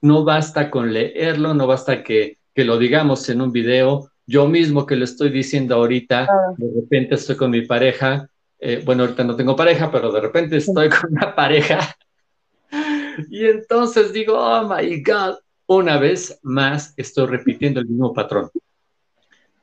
No 0.00 0.22
basta 0.22 0.70
con 0.70 0.92
leerlo, 0.92 1.54
no 1.54 1.66
basta 1.66 2.04
que, 2.04 2.38
lo 2.54 2.78
digamos 2.78 3.28
en 3.30 3.40
un 3.40 3.50
video. 3.50 4.12
Yo 4.30 4.46
mismo 4.46 4.86
que 4.86 4.96
lo 4.96 5.04
estoy 5.04 5.30
diciendo 5.30 5.74
ahorita, 5.74 6.28
de 6.56 6.80
repente 6.80 7.14
estoy 7.16 7.36
con 7.36 7.50
mi 7.50 7.62
pareja, 7.62 8.28
eh, 8.58 8.82
bueno, 8.84 9.02
ahorita 9.02 9.24
no 9.24 9.34
tengo 9.34 9.56
pareja, 9.56 9.90
pero 9.90 10.12
de 10.12 10.20
repente 10.20 10.56
estoy 10.58 10.88
con 10.88 11.12
una 11.12 11.34
pareja 11.34 11.96
y 13.28 13.46
entonces 13.46 14.12
digo, 14.12 14.34
oh 14.38 14.68
my 14.68 15.02
God, 15.02 15.36
una 15.66 15.98
vez 15.98 16.38
más 16.42 16.94
estoy 16.96 17.26
repitiendo 17.26 17.80
el 17.80 17.86
mismo 17.86 18.12
patrón. 18.12 18.50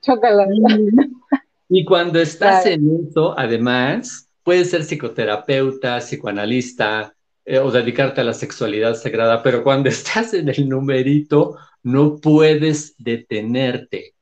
Chócala. 0.01 0.47
Y 1.69 1.85
cuando 1.85 2.19
estás 2.19 2.65
en 2.65 3.07
eso, 3.09 3.37
además, 3.37 4.27
Puedes 4.47 4.69
ser 4.69 4.85
psicoterapeuta, 4.85 5.99
psicoanalista 5.99 7.13
eh, 7.43 7.59
o 7.59 7.69
dedicarte 7.69 8.21
a 8.21 8.23
la 8.23 8.33
sexualidad 8.33 8.95
sagrada, 8.95 9.43
pero 9.43 9.61
cuando 9.61 9.89
estás 9.89 10.33
en 10.33 10.47
el 10.47 10.69
numerito 10.69 11.57
no 11.83 12.15
puedes 12.15 12.95
detenerte. 12.97 14.13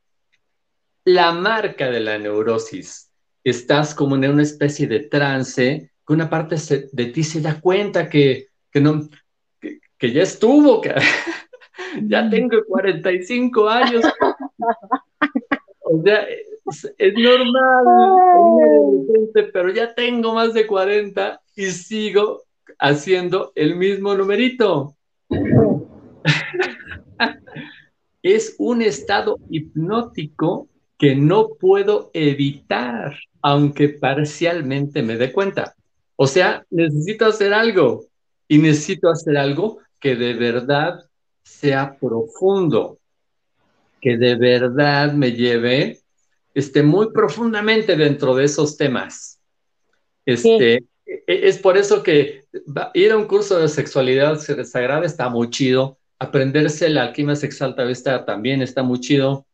La 1.08 1.32
marca 1.32 1.92
de 1.92 2.00
la 2.00 2.18
neurosis, 2.18 3.12
estás 3.44 3.94
como 3.94 4.16
en 4.16 4.28
una 4.28 4.42
especie 4.42 4.88
de 4.88 5.02
trance, 5.02 5.92
que 6.06 6.14
una 6.14 6.28
parte 6.28 6.56
de 6.92 7.06
ti 7.06 7.24
se 7.24 7.42
da 7.42 7.62
cuenta 7.62 8.10
que, 8.10 8.48
que 8.72 8.82
no, 8.82 9.08
que, 9.60 10.12
ya 10.12 10.24
estuvo, 10.24 10.82
que 10.82 10.96
ya 12.08 12.28
tengo 12.28 12.58
45 12.68 13.70
años. 13.70 14.04
O 15.82 16.02
sea, 16.04 16.26
es, 16.98 17.14
normal, 17.14 17.86
pero 19.54 19.70
ya 19.70 19.94
tengo 19.94 20.34
más 20.34 20.56
de 20.56 20.66
40 20.66 21.40
y 21.56 21.66
sigo 21.66 22.42
haciendo 22.80 23.52
el 23.54 23.76
mismo 23.76 24.16
numerito. 24.16 24.96
es 28.24 28.56
un 28.58 28.82
estado 28.82 29.38
hipnótico 29.52 30.68
que 30.98 31.16
no 31.16 31.50
puedo 31.60 32.10
evitar, 32.14 33.18
aunque 33.42 33.90
parcialmente 33.90 35.02
me 35.02 35.18
dé 35.18 35.32
cuenta. 35.32 35.76
O 36.16 36.28
sea, 36.28 36.66
necesito 36.70 37.26
hacer 37.26 37.54
algo 37.54 38.06
y 38.48 38.58
necesito 38.58 39.10
hacer 39.10 39.38
algo 39.38 39.80
que 40.00 40.16
de 40.16 40.34
verdad 40.34 41.04
sea 41.44 41.98
profundo, 42.00 43.00
que 44.02 44.18
de 44.18 44.36
verdad 44.36 45.14
me 45.14 45.32
lleve 45.32 46.00
este, 46.54 46.84
muy 46.84 47.12
profundamente 47.12 47.96
dentro 47.96 48.36
de 48.36 48.46
esos 48.46 48.78
temas. 48.78 49.40
Este, 50.26 50.76
e, 51.06 51.24
Es 51.28 51.58
por 51.58 51.78
eso 51.78 52.02
que 52.02 52.46
ir 52.94 53.12
a 53.12 53.18
un 53.18 53.26
curso 53.26 53.60
de 53.60 53.68
sexualidad 53.68 54.40
sagrada 54.40 55.06
está 55.06 55.30
muy 55.30 55.50
chido, 55.50 55.98
aprenderse 56.18 56.90
la 56.90 57.04
alquimia 57.04 57.36
sexual 57.36 57.76
también 58.26 58.62
está 58.62 58.84
muy 58.84 59.00
chido, 59.00 59.46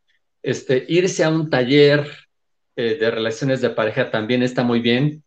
este, 0.44 0.86
irse 0.88 1.24
a 1.24 1.30
un 1.30 1.50
taller 1.50 2.08
eh, 2.76 2.98
de 3.00 3.12
relaciones 3.12 3.62
de 3.62 3.70
pareja 3.70 4.10
también 4.10 4.44
está 4.44 4.64
muy 4.64 4.80
bien, 4.80 5.24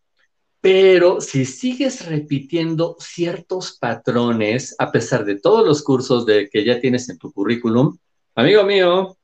pero 0.65 1.21
si 1.21 1.45
sigues 1.45 2.07
repitiendo 2.07 2.95
ciertos 2.99 3.77
patrones, 3.77 4.75
a 4.79 4.91
pesar 4.91 5.23
de 5.23 5.39
todos 5.39 5.63
los 5.65 5.83
cursos 5.83 6.25
de, 6.25 6.49
que 6.49 6.65
ya 6.65 6.79
tienes 6.79 7.07
en 7.09 7.19
tu 7.19 7.31
currículum, 7.31 7.97
amigo 8.33 8.63
mío, 8.63 9.15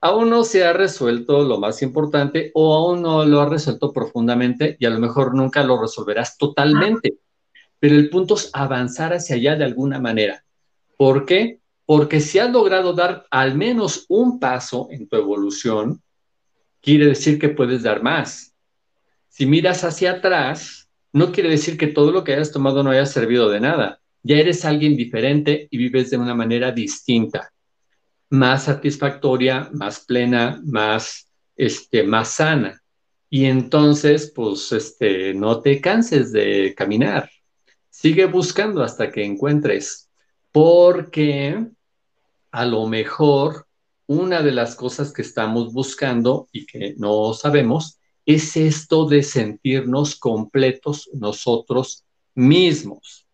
aún 0.00 0.30
no 0.30 0.42
se 0.42 0.64
ha 0.64 0.72
resuelto 0.72 1.44
lo 1.44 1.58
más 1.58 1.82
importante 1.82 2.50
o 2.54 2.74
aún 2.74 3.02
no 3.02 3.24
lo 3.24 3.40
ha 3.40 3.48
resuelto 3.48 3.92
profundamente 3.92 4.76
y 4.80 4.86
a 4.86 4.90
lo 4.90 4.98
mejor 4.98 5.36
nunca 5.36 5.62
lo 5.62 5.80
resolverás 5.80 6.36
totalmente. 6.36 7.18
Pero 7.78 7.94
el 7.94 8.10
punto 8.10 8.34
es 8.34 8.50
avanzar 8.52 9.12
hacia 9.12 9.36
allá 9.36 9.54
de 9.54 9.64
alguna 9.64 10.00
manera. 10.00 10.44
¿Por 10.96 11.26
qué? 11.26 11.60
Porque 11.88 12.20
si 12.20 12.38
has 12.38 12.50
logrado 12.50 12.92
dar 12.92 13.24
al 13.30 13.54
menos 13.56 14.04
un 14.10 14.38
paso 14.38 14.88
en 14.90 15.08
tu 15.08 15.16
evolución, 15.16 16.02
quiere 16.82 17.06
decir 17.06 17.38
que 17.38 17.48
puedes 17.48 17.82
dar 17.82 18.02
más. 18.02 18.54
Si 19.30 19.46
miras 19.46 19.84
hacia 19.84 20.10
atrás, 20.12 20.90
no 21.14 21.32
quiere 21.32 21.48
decir 21.48 21.78
que 21.78 21.86
todo 21.86 22.12
lo 22.12 22.24
que 22.24 22.34
hayas 22.34 22.52
tomado 22.52 22.82
no 22.82 22.90
haya 22.90 23.06
servido 23.06 23.48
de 23.48 23.60
nada. 23.60 24.02
Ya 24.22 24.36
eres 24.36 24.66
alguien 24.66 24.98
diferente 24.98 25.66
y 25.70 25.78
vives 25.78 26.10
de 26.10 26.18
una 26.18 26.34
manera 26.34 26.72
distinta 26.72 27.54
más 28.28 28.64
satisfactoria, 28.64 29.70
más 29.72 30.00
plena, 30.00 30.60
más, 30.66 31.32
este, 31.56 32.02
más 32.02 32.34
sana. 32.34 32.82
Y 33.30 33.46
entonces, 33.46 34.30
pues, 34.36 34.72
este, 34.72 35.32
no 35.32 35.62
te 35.62 35.80
canses 35.80 36.32
de 36.32 36.74
caminar. 36.76 37.30
Sigue 37.88 38.26
buscando 38.26 38.82
hasta 38.82 39.10
que 39.10 39.24
encuentres, 39.24 40.10
porque 40.52 41.66
a 42.50 42.64
lo 42.64 42.86
mejor 42.86 43.66
una 44.06 44.42
de 44.42 44.52
las 44.52 44.74
cosas 44.74 45.12
que 45.12 45.22
estamos 45.22 45.72
buscando 45.72 46.48
y 46.50 46.66
que 46.66 46.94
no 46.96 47.34
sabemos 47.34 47.98
es 48.24 48.56
esto 48.56 49.06
de 49.06 49.22
sentirnos 49.22 50.16
completos 50.16 51.08
nosotros 51.14 52.04
mismos, 52.34 53.26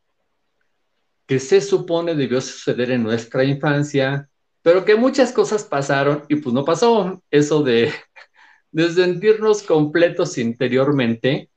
que 1.27 1.38
se 1.40 1.61
supone 1.61 2.14
debió 2.14 2.40
suceder 2.40 2.90
en 2.90 3.03
nuestra 3.03 3.44
infancia, 3.44 4.29
pero 4.62 4.85
que 4.85 4.94
muchas 4.94 5.33
cosas 5.33 5.64
pasaron 5.64 6.24
y 6.29 6.37
pues 6.37 6.55
no 6.55 6.64
pasó 6.64 7.22
eso 7.31 7.62
de, 7.62 7.92
de 8.72 8.92
sentirnos 8.92 9.62
completos 9.62 10.38
interiormente 10.38 11.50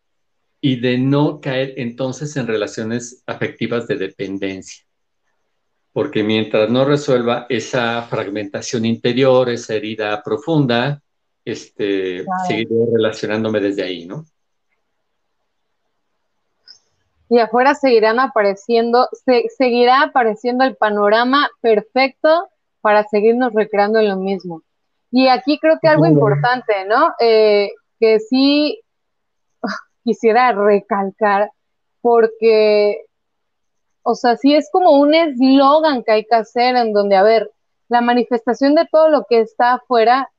y 0.61 0.79
de 0.79 0.97
no 0.97 1.39
caer 1.39 1.73
entonces 1.77 2.35
en 2.37 2.47
relaciones 2.47 3.23
afectivas 3.27 3.87
de 3.87 3.97
dependencia. 3.97 4.86
Porque 5.97 6.21
mientras 6.21 6.69
no 6.69 6.85
resuelva 6.85 7.47
esa 7.49 8.03
fragmentación 8.03 8.85
interior, 8.85 9.49
esa 9.49 9.73
herida 9.73 10.21
profunda, 10.21 11.01
este, 11.43 12.23
seguiré 12.47 12.75
relacionándome 12.93 13.59
desde 13.59 13.81
ahí, 13.81 14.05
¿no? 14.05 14.23
Y 17.29 17.39
afuera 17.39 17.73
seguirán 17.73 18.19
apareciendo, 18.19 19.09
seguirá 19.57 20.03
apareciendo 20.03 20.65
el 20.65 20.75
panorama 20.75 21.49
perfecto 21.61 22.47
para 22.81 23.03
seguirnos 23.05 23.51
recreando 23.55 23.97
en 23.97 24.09
lo 24.09 24.17
mismo. 24.17 24.61
Y 25.09 25.29
aquí 25.29 25.57
creo 25.57 25.79
que 25.81 25.87
algo 25.87 26.05
importante, 26.05 26.85
¿no? 26.85 27.15
Eh, 27.19 27.71
que 27.99 28.19
sí 28.19 28.83
quisiera 30.03 30.51
recalcar, 30.51 31.49
porque, 32.01 33.06
o 34.09 34.15
sea, 34.15 34.37
sí 34.37 34.55
es 34.55 34.69
como 34.71 34.91
un 34.91 35.13
eslogan 35.13 36.01
que 36.01 36.13
hay 36.13 36.25
que 36.25 36.35
hacer 36.35 36.77
en 36.77 36.93
donde, 36.93 37.17
a 37.17 37.23
ver, 37.23 37.51
la 37.89 37.99
manifestación 37.99 38.73
de 38.73 38.87
todo 38.89 39.09
lo 39.09 39.25
que 39.29 39.41
está 39.41 39.73
afuera 39.73 40.31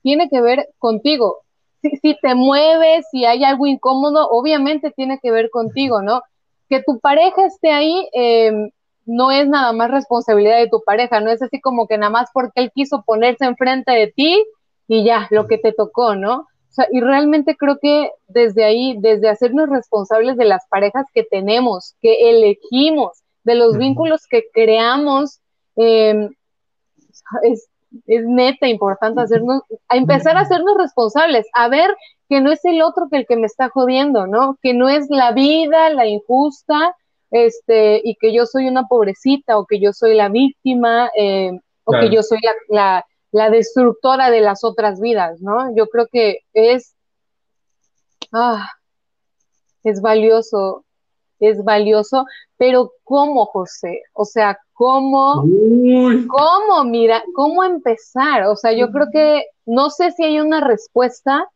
tiene 0.00 0.30
que 0.30 0.40
ver 0.40 0.70
contigo. 0.78 1.42
Si, 2.02 2.16
te 2.20 2.34
mueves, 2.34 3.06
si 3.10 3.26
hay 3.26 3.44
algo 3.44 3.66
incómodo, 3.66 4.28
obviamente 4.30 4.90
tiene 4.90 5.20
que 5.22 5.30
ver 5.30 5.50
contigo, 5.50 6.00
¿no? 6.00 6.22
Que 6.70 6.82
tu 6.82 6.98
pareja 6.98 7.44
esté 7.44 7.70
ahí, 7.70 8.08
eh, 8.14 8.70
no 9.04 9.30
es 9.30 9.46
nada 9.46 9.72
más 9.74 9.90
responsabilidad 9.90 10.56
de 10.56 10.68
tu 10.68 10.82
pareja, 10.82 11.20
no 11.20 11.30
es 11.30 11.42
así 11.42 11.60
como 11.60 11.86
que 11.86 11.98
nada 11.98 12.10
más 12.10 12.30
porque 12.32 12.62
él 12.62 12.72
quiso 12.74 13.02
ponerse 13.02 13.44
enfrente 13.44 13.92
de 13.92 14.06
ti 14.08 14.44
y 14.88 15.04
ya, 15.04 15.28
lo 15.30 15.46
que 15.46 15.58
te 15.58 15.72
tocó, 15.72 16.16
¿no? 16.16 16.46
Sea, 16.76 16.86
y 16.92 17.00
realmente 17.00 17.56
creo 17.56 17.78
que 17.80 18.10
desde 18.28 18.64
ahí, 18.64 18.98
desde 19.00 19.30
hacernos 19.30 19.70
responsables 19.70 20.36
de 20.36 20.44
las 20.44 20.66
parejas 20.68 21.06
que 21.14 21.24
tenemos, 21.24 21.94
que 22.02 22.30
elegimos, 22.30 23.22
de 23.44 23.54
los 23.54 23.78
vínculos 23.78 24.26
que 24.28 24.44
creamos, 24.52 25.40
em, 25.76 26.28
es, 27.44 27.68
es 28.06 28.26
neta 28.26 28.68
importante 28.68 29.22
hacernos, 29.22 29.62
a 29.88 29.96
empezar 29.96 30.36
a 30.36 30.40
hacernos 30.40 30.76
responsables, 30.76 31.46
a 31.54 31.68
ver 31.68 31.96
que 32.28 32.42
no 32.42 32.52
es 32.52 32.62
el 32.66 32.82
otro 32.82 33.08
que 33.10 33.16
el 33.18 33.26
que 33.26 33.36
me 33.36 33.46
está 33.46 33.70
jodiendo, 33.70 34.26
¿no? 34.26 34.58
Que 34.60 34.74
no 34.74 34.90
es 34.90 35.06
la 35.08 35.32
vida, 35.32 35.88
la 35.90 36.06
injusta, 36.06 36.94
este, 37.30 38.02
y 38.04 38.16
que 38.16 38.34
yo 38.34 38.44
soy 38.44 38.68
una 38.68 38.86
pobrecita 38.86 39.58
o 39.58 39.64
que 39.64 39.80
yo 39.80 39.94
soy 39.94 40.14
la 40.14 40.28
víctima 40.28 41.10
eh, 41.16 41.58
o 41.84 41.92
que 41.92 42.10
yo 42.10 42.22
soy 42.22 42.40
la, 42.68 43.06
destructora 43.50 44.30
de 44.30 44.40
las 44.40 44.64
otras 44.64 45.00
vidas, 45.00 45.40
¿no? 45.40 45.74
Yo 45.76 45.88
creo 45.88 46.06
que 46.10 46.40
es, 46.52 46.94
ah, 48.32 48.68
es 49.84 50.00
valioso 50.00 50.86
es 51.40 51.62
valioso, 51.64 52.24
pero 52.56 52.92
¿cómo, 53.04 53.46
José? 53.46 54.02
O 54.12 54.24
sea, 54.24 54.58
¿cómo, 54.72 55.44
cómo, 56.28 56.84
mira, 56.84 57.22
cómo 57.34 57.64
empezar? 57.64 58.44
O 58.44 58.56
sea, 58.56 58.72
yo 58.72 58.90
creo 58.90 59.06
que 59.12 59.46
no 59.66 59.90
sé 59.90 60.12
si 60.12 60.24
hay 60.24 60.40
una 60.40 60.60
respuesta 60.60 61.48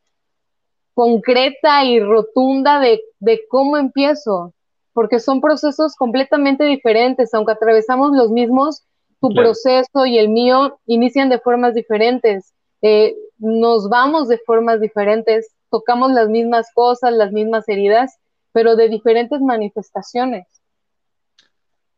concreta 0.95 1.85
y 1.85 2.01
rotunda 2.01 2.81
de, 2.81 3.01
de 3.21 3.41
cómo 3.49 3.77
empiezo, 3.77 4.53
porque 4.93 5.19
son 5.19 5.41
procesos 5.41 5.97
completamente 5.97 6.65
diferentes, 6.65 7.33
aunque 7.33 7.53
atravesamos 7.53 8.13
los 8.13 8.31
mismos, 8.31 8.85
tu 9.21 9.33
proceso 9.35 10.07
y 10.07 10.19
el 10.19 10.29
mío 10.29 10.81
inician 10.87 11.29
de 11.29 11.39
formas 11.39 11.75
diferentes, 11.75 12.55
eh, 12.83 13.15
nos 13.39 13.89
vamos 13.89 14.29
de 14.29 14.39
formas 14.39 14.81
diferentes, 14.81 15.55
tocamos 15.71 16.13
las 16.13 16.29
mismas 16.29 16.69
cosas, 16.75 17.13
las 17.13 17.33
mismas 17.33 17.69
heridas, 17.69 18.19
pero 18.53 18.77
de 18.77 18.89
diferentes 18.89 19.41
manifestaciones. 19.41 20.47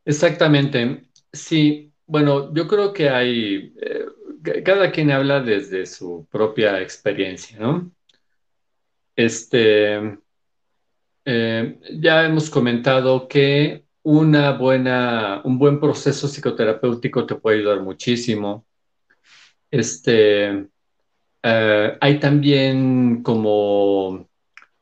Exactamente. 0.05 1.05
Sí, 1.33 1.93
bueno, 2.07 2.53
yo 2.53 2.67
creo 2.67 2.93
que 2.93 3.09
hay, 3.09 3.73
eh, 3.81 4.63
cada 4.65 4.91
quien 4.91 5.11
habla 5.11 5.41
desde 5.41 5.87
su 5.87 6.27
propia 6.31 6.81
experiencia, 6.81 7.59
¿no? 7.59 7.91
Este, 9.15 10.19
eh, 11.25 11.79
ya 12.01 12.25
hemos 12.25 12.51
comentado 12.51 13.29
que 13.29 13.85
una 14.03 14.53
buena, 14.53 15.41
un 15.45 15.59
buen 15.59 15.79
proceso 15.79 16.27
psicoterapéutico 16.27 17.25
te 17.27 17.37
puede 17.37 17.59
ayudar 17.59 17.81
muchísimo. 17.81 18.67
Este, 19.71 20.67
eh, 21.43 21.99
hay 22.01 22.21
también 22.21 23.23
como 23.23 24.29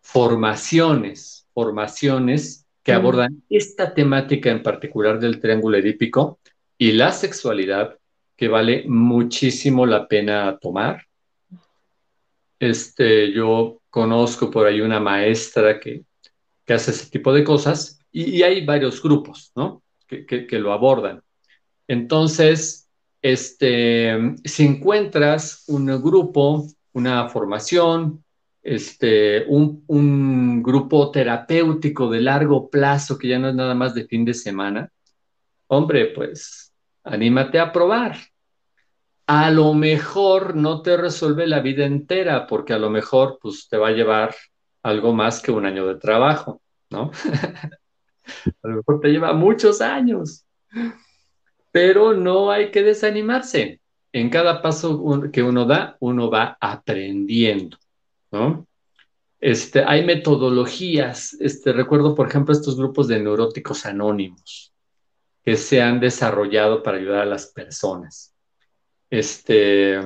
formaciones, 0.01 1.47
formaciones 1.53 2.67
que 2.83 2.93
abordan 2.93 3.43
esta 3.51 3.93
temática 3.93 4.51
en 4.51 4.63
particular 4.63 5.21
del 5.21 5.39
triángulo 5.39 5.77
edípico 5.77 6.41
y 6.79 6.93
la 6.93 7.13
sexualidad 7.13 7.99
que 8.37 8.49
vale 8.49 8.85
muchísimo 8.89 9.85
la 9.85 10.09
pena 10.09 10.59
tomar. 10.59 11.07
Este, 12.59 13.33
yo 13.33 13.83
conozco 13.91 14.51
por 14.51 14.67
ahí 14.67 14.81
una 14.81 14.99
maestra 14.99 15.79
que, 15.79 16.05
que 16.65 16.73
hace 16.73 16.91
ese 16.91 17.11
tipo 17.11 17.33
de 17.35 17.45
cosas 17.45 18.00
y, 18.13 18.43
hay 18.43 18.65
varios 18.65 19.03
grupos, 19.03 19.53
¿no? 19.55 19.83
Que, 20.07 20.27
que, 20.27 20.59
lo 20.59 20.73
abordan. 20.73 21.23
Entonces, 21.87 22.89
este, 23.23 24.35
si 24.45 24.67
encuentras 24.67 25.65
un 25.69 25.87
grupo, 26.03 26.67
una 26.93 27.29
formación, 27.29 28.25
este, 28.63 29.45
un, 29.47 29.85
un, 29.87 30.63
grupo 30.63 31.11
terapéutico 31.11 32.11
de 32.11 32.21
largo 32.21 32.69
plazo 32.69 33.17
que 33.19 33.29
ya 33.29 33.39
no 33.39 33.49
es 33.49 33.55
nada 33.55 33.75
más 33.75 33.95
de 33.95 34.07
fin 34.07 34.25
de 34.25 34.35
semana, 34.35 34.91
hombre, 35.69 36.07
pues 36.07 36.73
anímate 37.05 37.59
a 37.59 37.73
probar. 37.73 38.17
A 39.27 39.51
lo 39.51 39.75
mejor 39.75 40.57
no 40.57 40.83
te 40.83 40.97
resuelve 40.97 41.47
la 41.47 41.61
vida 41.61 41.85
entera, 41.87 42.47
porque 42.49 42.73
a 42.73 42.79
lo 42.79 42.91
mejor 42.91 43.39
pues, 43.41 43.69
te 43.69 43.77
va 43.77 43.89
a 43.89 43.93
llevar 43.93 44.35
algo 44.83 45.13
más 45.13 45.41
que 45.41 45.53
un 45.53 45.67
año 45.67 45.87
de 45.87 45.97
trabajo, 45.97 46.61
¿no? 46.91 47.13
a 48.63 48.69
lo 48.69 48.77
mejor 48.77 49.01
te 49.01 49.09
lleva 49.09 49.33
muchos 49.33 49.81
años, 49.81 50.47
pero 51.73 52.15
no 52.15 52.51
hay 52.51 52.71
que 52.71 52.83
desanimarse. 52.83 53.81
En 54.13 54.29
cada 54.29 54.61
paso 54.61 55.31
que 55.33 55.43
uno 55.43 55.65
da, 55.67 55.97
uno 56.01 56.31
va 56.31 56.59
aprendiendo, 56.61 57.77
¿no? 58.33 58.67
Este, 59.41 59.83
hay 59.85 60.05
metodologías, 60.05 61.35
este, 61.41 61.73
recuerdo 61.73 62.15
por 62.15 62.29
ejemplo 62.29 62.53
estos 62.53 62.77
grupos 62.77 63.09
de 63.09 63.21
neuróticos 63.21 63.87
anónimos 63.87 64.75
que 65.43 65.57
se 65.57 65.81
han 65.81 66.01
desarrollado 66.01 66.83
para 66.83 66.99
ayudar 66.99 67.21
a 67.21 67.27
las 67.27 67.47
personas. 67.47 68.35
Este, 69.09 69.99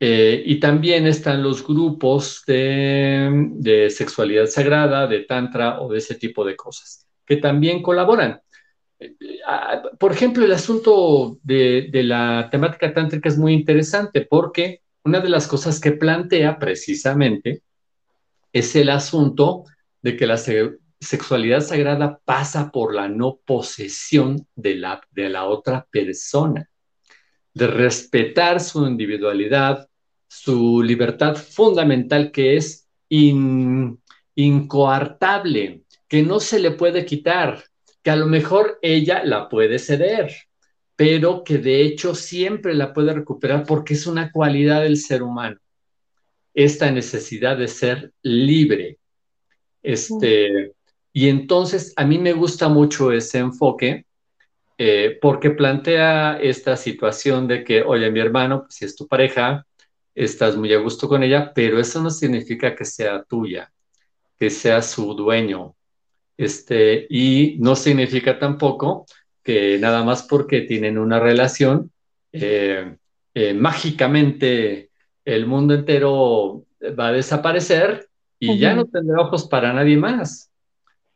eh, 0.00 0.42
y 0.46 0.58
también 0.60 1.06
están 1.06 1.42
los 1.42 1.66
grupos 1.66 2.42
de, 2.46 3.30
de, 3.52 3.90
sexualidad 3.90 4.46
sagrada, 4.46 5.06
de 5.06 5.20
tantra 5.20 5.80
o 5.80 5.92
de 5.92 5.98
ese 5.98 6.14
tipo 6.14 6.44
de 6.44 6.56
cosas, 6.56 7.03
que 7.26 7.36
también 7.36 7.82
colaboran. 7.82 8.40
Eh, 8.98 9.14
por 9.98 10.12
ejemplo, 10.12 10.44
el 10.44 10.52
asunto 10.52 11.38
de, 11.42 11.88
de 11.90 12.02
la 12.02 12.48
temática 12.50 12.92
tántrica 12.92 13.28
es 13.28 13.38
muy 13.38 13.52
interesante 13.52 14.22
porque 14.22 14.82
una 15.04 15.20
de 15.20 15.28
las 15.28 15.46
cosas 15.46 15.80
que 15.80 15.92
plantea 15.92 16.58
precisamente 16.58 17.62
es 18.52 18.74
el 18.76 18.88
asunto 18.88 19.64
de 20.00 20.16
que 20.16 20.26
la 20.26 20.38
sexualidad 20.38 21.60
sagrada 21.60 22.20
pasa 22.24 22.70
por 22.70 22.94
la 22.94 23.08
no 23.08 23.40
posesión 23.44 24.46
de 24.54 24.76
la, 24.76 25.00
de 25.10 25.28
la 25.28 25.44
otra 25.44 25.86
persona, 25.90 26.70
de 27.52 27.66
respetar 27.66 28.60
su 28.60 28.86
individualidad, 28.86 29.88
su 30.28 30.82
libertad 30.82 31.36
fundamental 31.36 32.30
que 32.30 32.56
es 32.56 32.88
incoartable, 34.34 35.83
que 36.14 36.22
no 36.22 36.38
se 36.38 36.60
le 36.60 36.70
puede 36.70 37.04
quitar, 37.04 37.64
que 38.00 38.10
a 38.12 38.14
lo 38.14 38.26
mejor 38.26 38.78
ella 38.82 39.24
la 39.24 39.48
puede 39.48 39.80
ceder, 39.80 40.32
pero 40.94 41.42
que 41.42 41.58
de 41.58 41.82
hecho 41.82 42.14
siempre 42.14 42.72
la 42.72 42.92
puede 42.92 43.12
recuperar 43.12 43.64
porque 43.66 43.94
es 43.94 44.06
una 44.06 44.30
cualidad 44.30 44.82
del 44.82 44.96
ser 44.96 45.24
humano, 45.24 45.58
esta 46.54 46.88
necesidad 46.92 47.56
de 47.56 47.66
ser 47.66 48.12
libre. 48.22 48.98
Este, 49.82 50.74
y 51.12 51.28
entonces 51.28 51.92
a 51.96 52.04
mí 52.06 52.16
me 52.18 52.32
gusta 52.32 52.68
mucho 52.68 53.10
ese 53.10 53.38
enfoque 53.38 54.06
eh, 54.78 55.18
porque 55.20 55.50
plantea 55.50 56.38
esta 56.40 56.76
situación 56.76 57.48
de 57.48 57.64
que, 57.64 57.82
oye, 57.82 58.08
mi 58.12 58.20
hermano, 58.20 58.60
pues, 58.60 58.76
si 58.76 58.84
es 58.84 58.94
tu 58.94 59.08
pareja, 59.08 59.66
estás 60.14 60.56
muy 60.56 60.72
a 60.74 60.78
gusto 60.78 61.08
con 61.08 61.24
ella, 61.24 61.52
pero 61.52 61.80
eso 61.80 62.00
no 62.00 62.10
significa 62.10 62.76
que 62.76 62.84
sea 62.84 63.24
tuya, 63.24 63.72
que 64.38 64.48
sea 64.48 64.80
su 64.80 65.12
dueño. 65.14 65.74
Este, 66.36 67.06
y 67.08 67.56
no 67.60 67.76
significa 67.76 68.38
tampoco 68.38 69.06
que 69.42 69.78
nada 69.78 70.02
más 70.02 70.22
porque 70.24 70.62
tienen 70.62 70.98
una 70.98 71.20
relación, 71.20 71.92
eh, 72.32 72.96
eh, 73.34 73.54
mágicamente 73.54 74.90
el 75.24 75.46
mundo 75.46 75.74
entero 75.74 76.64
va 76.98 77.08
a 77.08 77.12
desaparecer 77.12 78.08
y 78.38 78.58
ya 78.58 78.74
no 78.74 78.86
tendrá 78.86 79.20
ojos 79.20 79.46
para 79.46 79.72
nadie 79.72 79.96
más. 79.96 80.50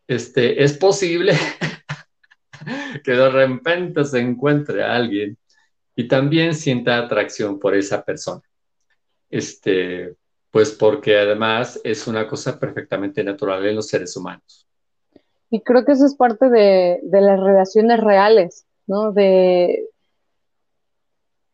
Este, 0.06 0.62
es 0.62 0.72
posible 0.78 1.34
que 3.04 3.12
de 3.12 3.28
repente 3.28 4.04
se 4.04 4.20
encuentre 4.20 4.82
a 4.82 4.94
alguien 4.94 5.36
y 5.94 6.06
también 6.06 6.54
sienta 6.54 6.98
atracción 6.98 7.58
por 7.58 7.74
esa 7.74 8.04
persona. 8.04 8.42
Este, 9.28 10.14
pues 10.50 10.70
porque 10.70 11.18
además 11.18 11.80
es 11.84 12.06
una 12.06 12.26
cosa 12.26 12.58
perfectamente 12.58 13.22
natural 13.22 13.66
en 13.66 13.76
los 13.76 13.88
seres 13.88 14.16
humanos. 14.16 14.67
Y 15.50 15.60
creo 15.60 15.84
que 15.84 15.92
eso 15.92 16.06
es 16.06 16.14
parte 16.14 16.50
de, 16.50 17.00
las 17.10 17.40
relaciones 17.40 18.00
reales, 18.00 18.66
¿no? 18.86 19.12
De, 19.12 19.88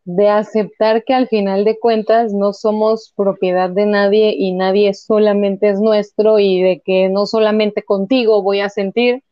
de 0.05 0.29
aceptar 0.29 1.05
que 1.05 1.15
al 1.15 1.29
final 1.29 1.65
de 1.65 1.79
cuentas 1.79 2.33
no 2.33 2.53
somos 2.53 3.13
propiedad 3.17 3.71
de 3.71 3.87
nadie 3.87 4.35
y 4.37 4.53
nadie 4.53 4.93
solamente 4.95 5.71
es 5.71 5.81
nuestro 5.81 6.39
y 6.39 6.61
de 6.61 6.83
que 6.85 7.09
no 7.09 7.27
solamente 7.27 7.83
contigo 7.83 8.43
voy 8.43 8.61
a 8.61 8.69
sentir, 8.69 9.23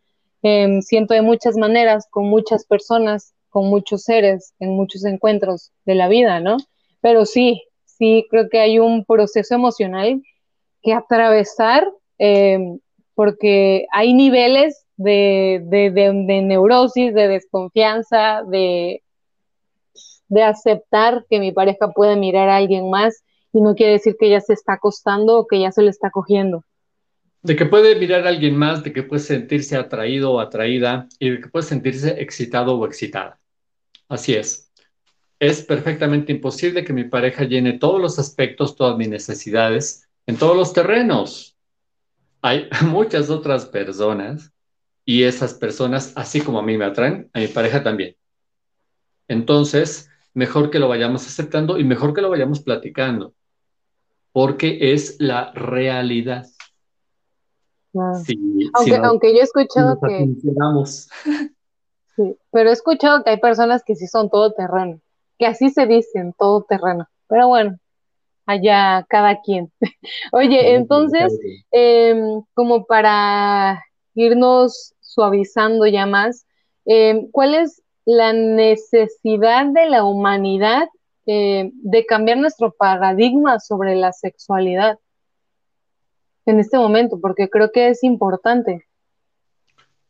em, 0.42 0.80
siento 0.80 1.14
de 1.14 1.22
muchas 1.22 1.56
maneras, 1.56 2.06
con 2.10 2.28
muchas 2.28 2.64
personas, 2.64 3.34
con 3.50 3.66
muchos 3.68 4.04
seres, 4.04 4.54
en 4.60 4.70
muchos 4.70 5.04
encuentros 5.04 5.72
de 5.84 5.94
la 5.94 6.08
vida, 6.08 6.40
¿no? 6.40 6.56
Pero 7.00 7.26
sí, 7.26 7.62
sí 7.84 8.26
creo 8.30 8.48
que 8.48 8.60
hay 8.60 8.78
un 8.78 9.04
proceso 9.04 9.54
emocional 9.54 10.22
que 10.82 10.94
atravesar 10.94 11.86
em, 12.18 12.78
porque 13.22 13.86
hay 13.92 14.14
niveles 14.14 14.84
de, 14.96 15.62
neurosis, 16.42 17.14
de 17.14 17.28
desconfianza, 17.28 18.42
de, 18.50 19.04
de 20.26 20.42
aceptar 20.42 21.24
que 21.30 21.38
mi 21.38 21.52
pareja 21.52 21.92
puede 21.92 22.16
mirar 22.16 22.48
a 22.48 22.56
alguien 22.56 22.90
más 22.90 23.22
y 23.52 23.60
no 23.60 23.76
quiere 23.76 23.92
decir 23.92 24.16
que 24.18 24.28
ya 24.28 24.40
se 24.40 24.54
está 24.54 24.72
acostando 24.72 25.38
o 25.38 25.46
que 25.46 25.60
ya 25.60 25.70
se 25.70 25.82
le 25.82 25.90
está 25.90 26.10
cogiendo. 26.10 26.64
De 27.42 27.54
que 27.54 27.64
puede 27.64 27.94
mirar 27.94 28.26
a 28.26 28.30
alguien 28.30 28.56
más, 28.56 28.82
de 28.82 28.92
que 28.92 29.04
puede 29.04 29.22
sentirse 29.22 29.76
atraído 29.76 30.32
o 30.32 30.40
atraída 30.40 31.06
y 31.20 31.30
de 31.30 31.40
que 31.42 31.46
puede 31.46 31.64
sentirse 31.64 32.20
excitado 32.20 32.76
o 32.76 32.84
excitada. 32.86 33.38
Así 34.08 34.34
es. 34.34 34.72
Es 35.38 35.62
perfectamente 35.62 36.32
imposible 36.32 36.84
que 36.84 36.92
mi 36.92 37.04
pareja 37.04 37.44
llene 37.44 37.78
todos 37.78 38.00
los 38.00 38.18
aspectos, 38.18 38.74
todas 38.74 38.96
mis 38.96 39.08
necesidades 39.08 40.08
en 40.26 40.38
todos 40.38 40.56
los 40.56 40.72
terrenos 40.72 41.51
hay 42.42 42.68
muchas 42.86 43.30
otras 43.30 43.64
personas 43.66 44.52
y 45.04 45.22
esas 45.22 45.54
personas, 45.54 46.12
así 46.16 46.40
como 46.40 46.58
a 46.58 46.62
mí 46.62 46.76
me 46.76 46.84
atraen, 46.84 47.30
a 47.32 47.38
mi 47.38 47.48
pareja 47.48 47.82
también. 47.82 48.16
Entonces, 49.28 50.10
mejor 50.34 50.70
que 50.70 50.78
lo 50.78 50.88
vayamos 50.88 51.26
aceptando 51.26 51.78
y 51.78 51.84
mejor 51.84 52.14
que 52.14 52.20
lo 52.20 52.30
vayamos 52.30 52.60
platicando, 52.60 53.34
porque 54.32 54.92
es 54.92 55.16
la 55.18 55.52
realidad. 55.52 56.46
aunque, 57.94 58.96
aunque 59.02 59.32
yo 59.32 59.40
he 59.40 59.44
escuchado 59.44 59.98
que... 60.00 60.28
Sí, 62.14 62.36
pero 62.50 62.68
he 62.68 62.74
escuchado 62.74 63.24
que 63.24 63.30
hay 63.30 63.40
personas 63.40 63.82
que 63.84 63.94
sí 63.94 64.06
son 64.06 64.28
todo 64.28 64.52
terreno, 64.52 65.00
que 65.38 65.46
así 65.46 65.70
se 65.70 65.86
dicen, 65.86 66.34
todo 66.38 66.62
terreno. 66.62 67.08
Pero 67.26 67.48
bueno, 67.48 67.78
allá 68.46 69.06
cada 69.08 69.40
quien. 69.40 69.72
Oye, 70.32 70.74
entonces, 70.74 71.38
em, 71.70 72.42
como 72.54 72.84
para 72.86 73.82
irnos 74.14 74.94
suavizando 75.00 75.86
ya 75.86 76.06
más, 76.06 76.46
em, 76.84 77.30
¿cuál 77.30 77.54
es 77.54 77.82
la 78.04 78.32
necesidad 78.32 79.66
de 79.66 79.88
la 79.88 80.04
humanidad 80.04 80.88
eh, 81.26 81.70
de 81.72 82.04
cambiar 82.06 82.38
nuestro 82.38 82.72
paradigma 82.72 83.60
sobre 83.60 83.94
la 83.94 84.12
sexualidad 84.12 84.98
en 86.46 86.58
este 86.58 86.76
momento? 86.78 87.20
Porque 87.20 87.48
creo 87.48 87.70
que 87.70 87.88
es 87.88 88.02
importante. 88.02 88.86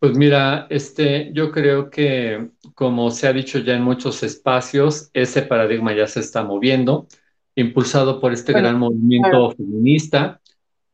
Pues 0.03 0.17
mira, 0.17 0.67
este, 0.69 1.31
yo 1.33 1.53
creo 1.53 1.89
que, 1.89 2.51
como 2.75 3.13
se 3.13 3.29
ha 3.29 3.33
dicho 3.33 3.61
ya 3.61 3.75
en 3.75 3.85
muchos 3.85 4.25
espacios, 4.25 5.11
ese 5.13 5.43
paradigma 5.43 5.95
ya 5.95 6.09
se 6.09 6.19
está 6.19 6.43
moviendo, 6.43 7.07
impulsado 7.55 8.21
por 8.21 8.33
este 8.33 8.53
gran 8.53 8.79
movimiento 8.79 9.51
feminista 9.53 10.41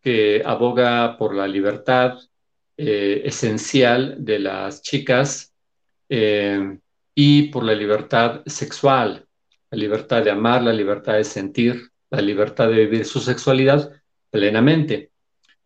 que 0.02 0.42
aboga 0.44 1.16
por 1.18 1.34
la 1.34 1.46
libertad 1.46 2.18
eh, 2.76 3.22
esencial 3.24 4.16
de 4.24 4.38
las 4.38 4.82
chicas 4.82 5.52
eh, 6.08 6.78
y 7.14 7.48
por 7.48 7.64
la 7.64 7.74
libertad 7.74 8.42
sexual, 8.46 9.26
la 9.70 9.78
libertad 9.78 10.22
de 10.22 10.30
amar, 10.30 10.62
la 10.62 10.72
libertad 10.72 11.14
de 11.14 11.24
sentir, 11.24 11.90
la 12.10 12.20
libertad 12.20 12.68
de 12.68 12.86
vivir 12.86 13.04
su 13.04 13.20
sexualidad 13.20 13.90
plenamente. 14.30 15.10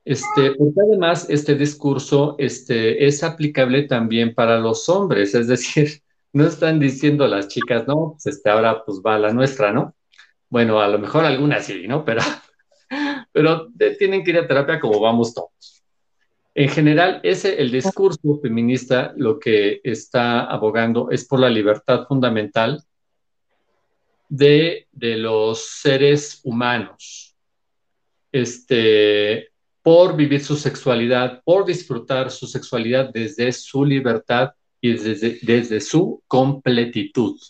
Este, 0.05 0.53
porque 0.53 0.81
además 0.89 1.27
este 1.31 1.55
discurso 1.55 2.35
este, 2.39 3.07
es 3.07 3.23
aplicable 3.23 3.85
también 3.85 4.35
para 4.35 4.59
los 4.59 4.89
hombres, 4.89 5.35
es 5.35 5.47
decir, 5.47 6.03
no 6.33 6.47
están 6.47 6.81
diciendo 6.81 7.27
las 7.29 7.49
chicas, 7.49 7.87
no, 7.87 8.13
pues 8.13 8.27
este, 8.27 8.51
ahora 8.51 8.85
pues 8.85 9.01
va 9.05 9.19
la 9.19 9.33
nuestra, 9.33 9.73
¿no? 9.73 9.95
Bueno, 10.53 10.83
a 10.83 10.89
lo 10.89 10.99
mejor 10.99 11.25
algunas 11.25 11.65
sí, 11.65 11.89
¿no? 11.89 12.05
Pero, 12.05 12.21
pero 13.33 13.69
tienen 13.99 14.23
que 14.23 14.33
ir 14.33 14.39
a 14.39 14.47
terapia 14.47 14.79
como 14.79 15.01
vamos 15.01 15.33
todos. 15.33 15.83
En 16.55 16.69
general, 16.69 17.21
ese, 17.23 17.59
el 17.59 17.71
discurso 17.71 18.39
feminista 18.43 19.15
lo 19.17 19.39
que 19.39 19.81
está 19.83 20.45
abogando 20.45 21.11
es 21.11 21.27
por 21.27 21.41
la 21.41 21.49
libertad 21.49 22.05
fundamental 22.07 22.83
de, 24.29 24.89
de 24.93 25.17
los 25.17 25.65
seres 25.81 26.43
humanos. 26.45 27.35
Este, 28.31 29.53
por 29.81 30.15
vivir 30.15 30.45
su 30.45 30.57
sexualidad, 30.57 31.41
por 31.45 31.65
disfrutar 31.65 32.31
su 32.31 32.47
sexualidad 32.47 33.11
desde 33.11 33.51
su 33.53 33.87
libertad 33.87 34.51
y 34.83 34.93
desde, 34.93 35.39
desde 35.41 35.81
su 35.81 36.23
completitud. 36.29 37.41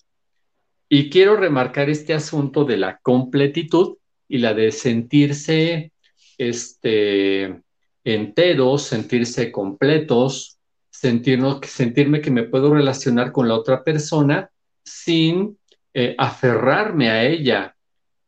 Y 0.94 1.08
quiero 1.08 1.36
remarcar 1.38 1.88
este 1.88 2.12
asunto 2.12 2.66
de 2.66 2.76
la 2.76 2.98
completitud 2.98 3.96
y 4.28 4.36
la 4.36 4.52
de 4.52 4.70
sentirse 4.70 5.90
este, 6.36 7.62
enteros, 8.04 8.82
sentirse 8.82 9.50
completos, 9.50 10.58
sentirme 10.90 12.20
que 12.20 12.30
me 12.30 12.42
puedo 12.42 12.74
relacionar 12.74 13.32
con 13.32 13.48
la 13.48 13.54
otra 13.54 13.82
persona 13.82 14.50
sin 14.84 15.56
eh, 15.94 16.14
aferrarme 16.18 17.08
a 17.08 17.24
ella, 17.24 17.74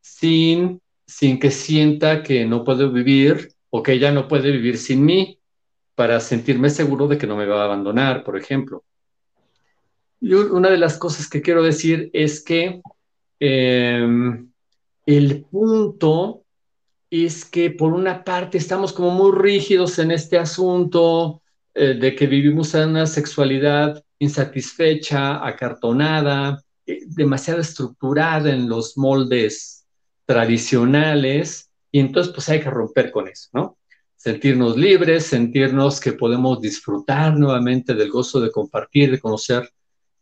sin, 0.00 0.80
sin 1.06 1.38
que 1.38 1.50
sienta 1.50 2.22
que 2.22 2.46
no 2.46 2.64
puedo 2.64 2.90
vivir 2.90 3.50
o 3.68 3.82
que 3.82 3.92
ella 3.92 4.10
no 4.10 4.26
puede 4.26 4.50
vivir 4.50 4.78
sin 4.78 5.04
mí 5.04 5.38
para 5.94 6.18
sentirme 6.18 6.70
seguro 6.70 7.08
de 7.08 7.18
que 7.18 7.26
no 7.26 7.36
me 7.36 7.44
va 7.44 7.60
a 7.60 7.66
abandonar, 7.66 8.24
por 8.24 8.38
ejemplo. 8.38 8.84
Y 10.24 10.32
una 10.32 10.70
de 10.70 10.78
las 10.78 10.96
cosas 10.96 11.28
que 11.28 11.42
quiero 11.42 11.62
decir 11.62 12.08
es 12.14 12.42
que 12.42 12.80
em, 13.40 14.50
el 15.04 15.44
punto 15.44 16.44
es 17.10 17.44
que 17.44 17.68
por 17.68 17.92
una 17.92 18.24
parte 18.24 18.56
estamos 18.56 18.94
como 18.94 19.10
muy 19.10 19.32
rígidos 19.36 19.98
en 19.98 20.12
este 20.12 20.38
asunto 20.38 21.42
eh, 21.74 21.92
de 22.00 22.14
que 22.16 22.26
vivimos 22.26 22.74
en 22.74 22.88
una 22.88 23.06
sexualidad 23.06 24.02
insatisfecha, 24.18 25.46
acartonada, 25.46 26.64
eh, 26.86 27.00
demasiado 27.06 27.60
estructurada 27.60 28.50
en 28.50 28.66
los 28.66 28.96
moldes 28.96 29.86
tradicionales 30.24 31.70
y 31.92 32.00
entonces, 32.00 32.32
pues 32.32 32.48
hay 32.48 32.60
que 32.60 32.70
romper 32.70 33.10
con 33.10 33.28
eso, 33.28 33.50
¿no? 33.52 33.76
Sentirnos 34.16 34.78
libres, 34.78 35.26
sentirnos 35.26 36.00
que 36.00 36.14
podemos 36.14 36.62
disfrutar 36.62 37.36
nuevamente 37.36 37.92
del 37.94 38.10
gozo 38.10 38.40
de 38.40 38.50
compartir, 38.50 39.10
de 39.10 39.20
conocer 39.20 39.70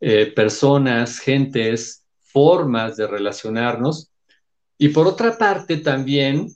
eh, 0.05 0.25
personas, 0.25 1.17
gentes, 1.17 2.03
formas 2.19 2.97
de 2.97 3.07
relacionarnos. 3.07 4.11
Y 4.77 4.89
por 4.89 5.07
otra 5.07 5.37
parte, 5.37 5.77
también 5.77 6.53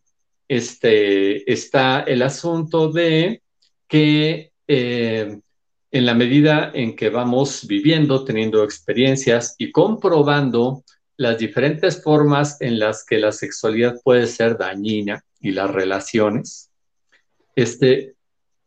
este, 0.50 1.50
está 1.50 2.02
el 2.02 2.24
asunto 2.24 2.92
de 2.92 3.42
que 3.88 4.52
eh, 4.68 5.40
en 5.92 6.06
la 6.06 6.14
medida 6.14 6.72
en 6.74 6.94
que 6.94 7.10
vamos 7.10 7.66
viviendo, 7.66 8.26
teniendo 8.26 8.66
experiencias 8.66 9.56
y 9.58 9.72
comprobando 9.72 10.84
las 11.16 11.38
diferentes 11.38 12.04
formas 12.04 12.60
en 12.60 12.80
las 12.80 13.06
que 13.06 13.18
la 13.18 13.32
sexualidad 13.32 13.96
puede 14.04 14.28
ser 14.28 14.58
dañina 14.58 15.24
y 15.40 15.52
las 15.52 15.72
relaciones, 15.72 16.70
este, 17.56 18.16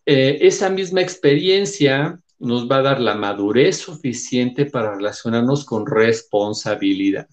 eh, 0.07 0.39
esa 0.41 0.71
misma 0.71 1.03
experiencia 1.03 2.19
nos 2.41 2.69
va 2.69 2.79
a 2.79 2.83
dar 2.83 3.01
la 3.01 3.15
madurez 3.15 3.79
suficiente 3.79 4.67
para 4.67 4.95
relacionarnos 4.95 5.65
con 5.65 5.87
responsabilidad. 5.87 7.29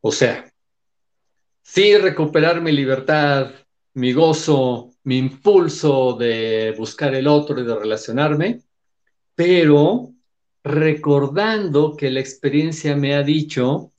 O 0.00 0.10
sea, 0.10 0.50
sí 1.62 1.96
recuperar 1.96 2.60
mi 2.60 2.72
libertad, 2.72 3.50
mi 3.94 4.12
gozo, 4.12 4.92
mi 5.04 5.18
impulso 5.18 6.16
de 6.18 6.74
buscar 6.76 7.14
el 7.14 7.26
otro 7.26 7.60
y 7.60 7.64
de 7.64 7.74
relacionarme, 7.74 8.62
pero 9.34 10.12
recordando 10.64 11.96
que 11.96 12.10
la 12.10 12.20
experiencia 12.20 12.96
me 12.96 13.14
ha 13.14 13.22
dicho 13.22 13.92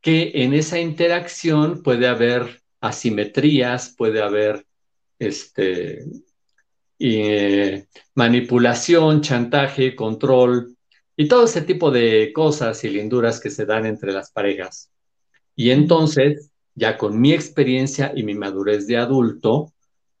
que 0.00 0.30
en 0.34 0.54
esa 0.54 0.78
interacción 0.78 1.82
puede 1.82 2.06
haber 2.06 2.62
asimetrías, 2.80 3.94
puede 3.96 4.22
haber 4.22 4.64
este, 5.18 6.04
eh, 6.98 7.86
manipulación, 8.14 9.20
chantaje, 9.20 9.94
control 9.94 10.76
y 11.16 11.28
todo 11.28 11.44
ese 11.44 11.62
tipo 11.62 11.90
de 11.90 12.32
cosas 12.32 12.82
y 12.84 12.90
linduras 12.90 13.40
que 13.40 13.50
se 13.50 13.66
dan 13.66 13.86
entre 13.86 14.12
las 14.12 14.30
parejas. 14.30 14.90
Y 15.54 15.70
entonces, 15.70 16.50
ya 16.74 16.98
con 16.98 17.20
mi 17.20 17.32
experiencia 17.32 18.12
y 18.14 18.22
mi 18.22 18.34
madurez 18.34 18.86
de 18.86 18.98
adulto, 18.98 19.72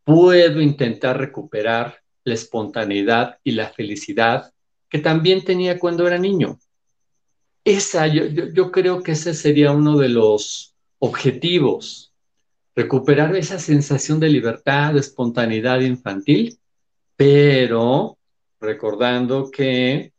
puedo 0.04 0.60
intentar 0.60 1.18
recuperar 1.18 1.98
la 2.24 2.34
espontaneidad 2.34 3.38
y 3.44 3.52
la 3.52 3.68
felicidad 3.68 4.52
que 4.88 4.98
también 4.98 5.44
tenía 5.44 5.78
cuando 5.78 6.06
era 6.06 6.18
niño. 6.18 6.58
Esa, 7.64 8.06
yo, 8.06 8.70
creo 8.70 9.02
que 9.02 9.12
ese 9.12 9.34
sería 9.34 9.72
uno 9.72 9.98
de 9.98 10.08
los 10.08 10.74
objetivos, 10.98 12.12
recuperar 12.74 13.34
esa 13.34 13.58
sensación 13.58 14.20
de 14.20 14.28
libertad, 14.28 14.94
de 14.94 15.00
espontaneidad 15.00 15.80
infantil, 15.80 16.58
pero 17.16 18.18
recordando 18.60 19.50
que 19.50 20.12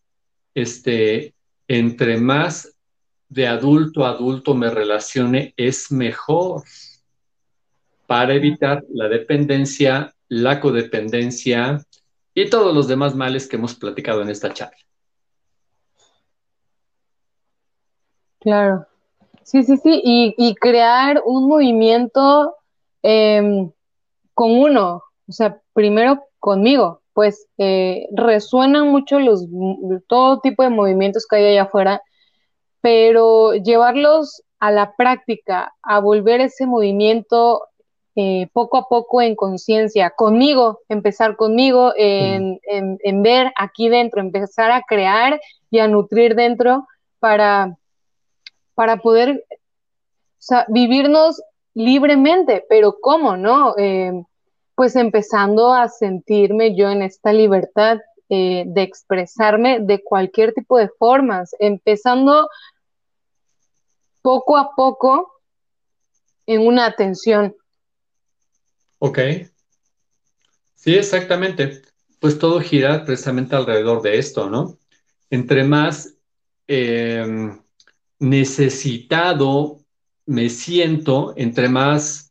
este, 0.53 1.33
entre 1.67 2.17
más 2.17 2.75
de 3.29 3.47
adulto 3.47 4.05
a 4.05 4.09
adulto 4.09 4.53
me 4.53 4.69
relacione, 4.69 5.53
es 5.57 5.91
mejor 5.91 6.63
para 8.07 8.33
evitar 8.33 8.83
la 8.89 9.07
dependencia, 9.09 10.13
la 10.29 10.59
codependencia 10.59 11.85
y 12.33 12.49
todos 12.49 12.73
los 12.73 12.87
demás 12.87 13.15
males 13.15 13.47
que 13.47 13.57
hemos 13.57 13.75
platicado 13.75 14.21
en 14.21 14.29
esta 14.29 14.53
charla. 14.53 14.77
Claro. 18.39 18.87
Sí, 19.43 19.63
sí, 19.63 19.77
sí, 19.77 20.01
y, 20.03 20.55
crear 20.55 21.21
un 21.25 21.47
movimiento 21.47 22.55
em, 23.01 23.71
con 24.33 24.51
uno, 24.51 25.03
o 25.27 25.31
sea, 25.31 25.61
primero 25.73 26.27
conmigo, 26.47 27.01
pues 27.11 27.47
eh, 27.57 28.07
resuenan 28.13 28.87
mucho 28.87 29.19
los, 29.19 29.45
todo 30.07 30.39
tipo 30.39 30.63
de 30.63 30.69
movimientos 30.69 31.25
que 31.27 31.35
hay 31.35 31.45
allá 31.47 31.63
afuera, 31.63 32.01
pero 32.79 33.53
llevarlos 33.53 34.43
a 34.59 34.71
la 34.71 34.95
práctica, 34.95 35.73
a 35.83 35.99
volver 35.99 36.39
ese 36.39 36.65
movimiento 36.65 37.67
eh, 38.15 38.47
poco 38.53 38.77
a 38.77 38.87
poco 38.87 39.21
en 39.21 39.35
conciencia, 39.35 40.11
conmigo, 40.11 40.79
empezar 40.87 41.35
conmigo, 41.35 41.91
en, 41.97 42.59
en 42.63 43.23
ver 43.23 43.51
aquí 43.57 43.89
dentro, 43.89 44.21
empezar 44.21 44.71
a 44.71 44.83
crear 44.87 45.41
y 45.69 45.79
a 45.79 45.89
nutrir 45.89 46.33
dentro 46.33 46.87
para 47.19 47.77
para 48.77 48.97
poder 48.97 49.43
vivirnos 50.67 51.41
libremente, 51.73 52.63
pero 52.69 52.97
¿cómo, 53.01 53.35
no? 53.35 53.73
Eh, 53.75 54.11
pues 54.77 54.95
empezando 54.95 55.73
a 55.73 55.89
sentirme 55.89 56.75
yo 56.75 56.91
en 56.91 57.01
esta 57.01 57.33
libertad 57.33 57.97
eh, 58.29 58.63
de 58.67 58.83
expresarme 58.83 59.79
de 59.79 60.03
cualquier 60.03 60.53
tipo 60.53 60.77
de 60.77 60.87
formas, 60.99 61.55
empezando 61.57 62.47
poco 64.21 64.55
a 64.55 64.75
poco 64.75 65.33
en 66.45 66.67
una 66.67 66.85
atención. 66.85 67.55
Ok. 68.99 69.17
Sí, 70.75 70.93
exactamente. 70.93 71.81
Pues 72.19 72.37
todo 72.37 72.61
gira 72.61 73.03
precisamente 73.03 73.55
alrededor 73.55 74.03
de 74.03 74.19
esto, 74.19 74.47
¿no? 74.47 74.77
Entre 75.31 75.63
más 75.63 76.13
em, 76.67 77.59
necesitado 78.19 79.79
me 80.27 80.49
siento, 80.49 81.33
entre 81.35 81.67
más 81.67 82.26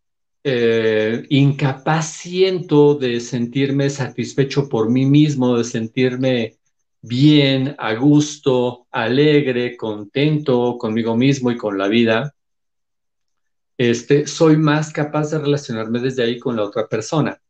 eh, 0.49 1.27
incapaz 1.31 2.13
siento 2.13 2.95
de 2.95 3.19
sentirme 3.19 3.91
satisfecho 3.91 4.69
por 4.69 4.89
mí 4.89 5.05
mismo, 5.05 5.59
de 5.59 5.65
sentirme 5.65 6.57
bien, 7.03 7.75
a 7.79 7.95
gusto, 7.95 8.87
alegre, 8.93 9.77
contento 9.77 10.79
conmigo 10.79 11.17
mismo 11.17 11.51
y 11.51 11.57
con 11.57 11.77
la 11.77 11.89
vida, 11.89 12.33
este, 13.77 14.29
soy 14.29 14.57
más 14.57 14.93
capaz 14.93 15.33
de 15.33 15.41
relacionarme 15.41 15.99
desde 15.99 16.23
ahí 16.23 16.39
con 16.39 16.55
la 16.55 16.63
otra 16.63 16.87
persona. 16.87 17.43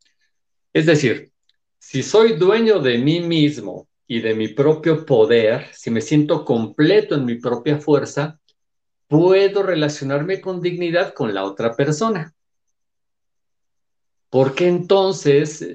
Es 0.72 0.86
decir, 0.86 1.32
si 1.78 2.02
soy 2.02 2.32
dueño 2.38 2.78
de 2.78 2.96
mí 2.96 3.20
mismo 3.20 3.88
y 4.06 4.20
de 4.20 4.34
mi 4.34 4.48
propio 4.48 5.04
poder, 5.04 5.66
si 5.74 5.90
me 5.90 6.00
siento 6.00 6.46
completo 6.46 7.14
en 7.14 7.26
mi 7.26 7.34
propia 7.34 7.78
fuerza, 7.78 8.40
puedo 9.06 9.62
relacionarme 9.62 10.40
con 10.40 10.62
dignidad 10.62 11.12
con 11.12 11.34
la 11.34 11.44
otra 11.44 11.76
persona. 11.76 12.32
Porque 14.30 14.68
entonces, 14.68 15.66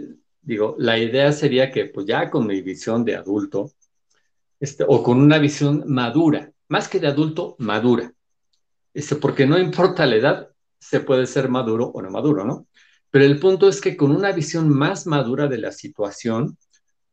digo, 0.41 0.76
la 0.78 0.97
idea 0.97 1.32
sería 1.32 1.72
que 1.72 1.86
pues 1.86 2.06
ya 2.06 2.30
con 2.30 2.47
mi 2.47 2.62
visión 2.62 3.06
de 3.06 3.16
adulto, 3.16 3.72
este, 4.60 4.86
o 4.88 5.02
con 5.02 5.22
una 5.22 5.39
visión 5.39 5.84
madura, 5.88 6.52
más 6.68 6.88
que 6.88 6.99
de 6.99 7.08
adulto, 7.08 7.56
madura. 7.60 8.14
Este, 8.93 9.16
porque 9.16 9.47
no 9.47 9.58
importa 9.58 10.06
la 10.06 10.16
edad, 10.16 10.49
se 10.80 10.99
puede 10.99 11.26
ser 11.28 11.49
maduro 11.49 11.88
o 11.88 12.02
no 12.02 12.10
maduro, 12.10 12.43
¿no? 12.43 12.68
Pero 13.10 13.26
el 13.26 13.39
punto 13.39 13.68
es 13.70 13.82
que 13.82 13.95
con 13.95 14.12
una 14.12 14.32
visión 14.32 14.70
más 14.70 15.06
madura 15.08 15.47
de 15.47 15.58
la 15.58 15.72
situación, 15.72 16.58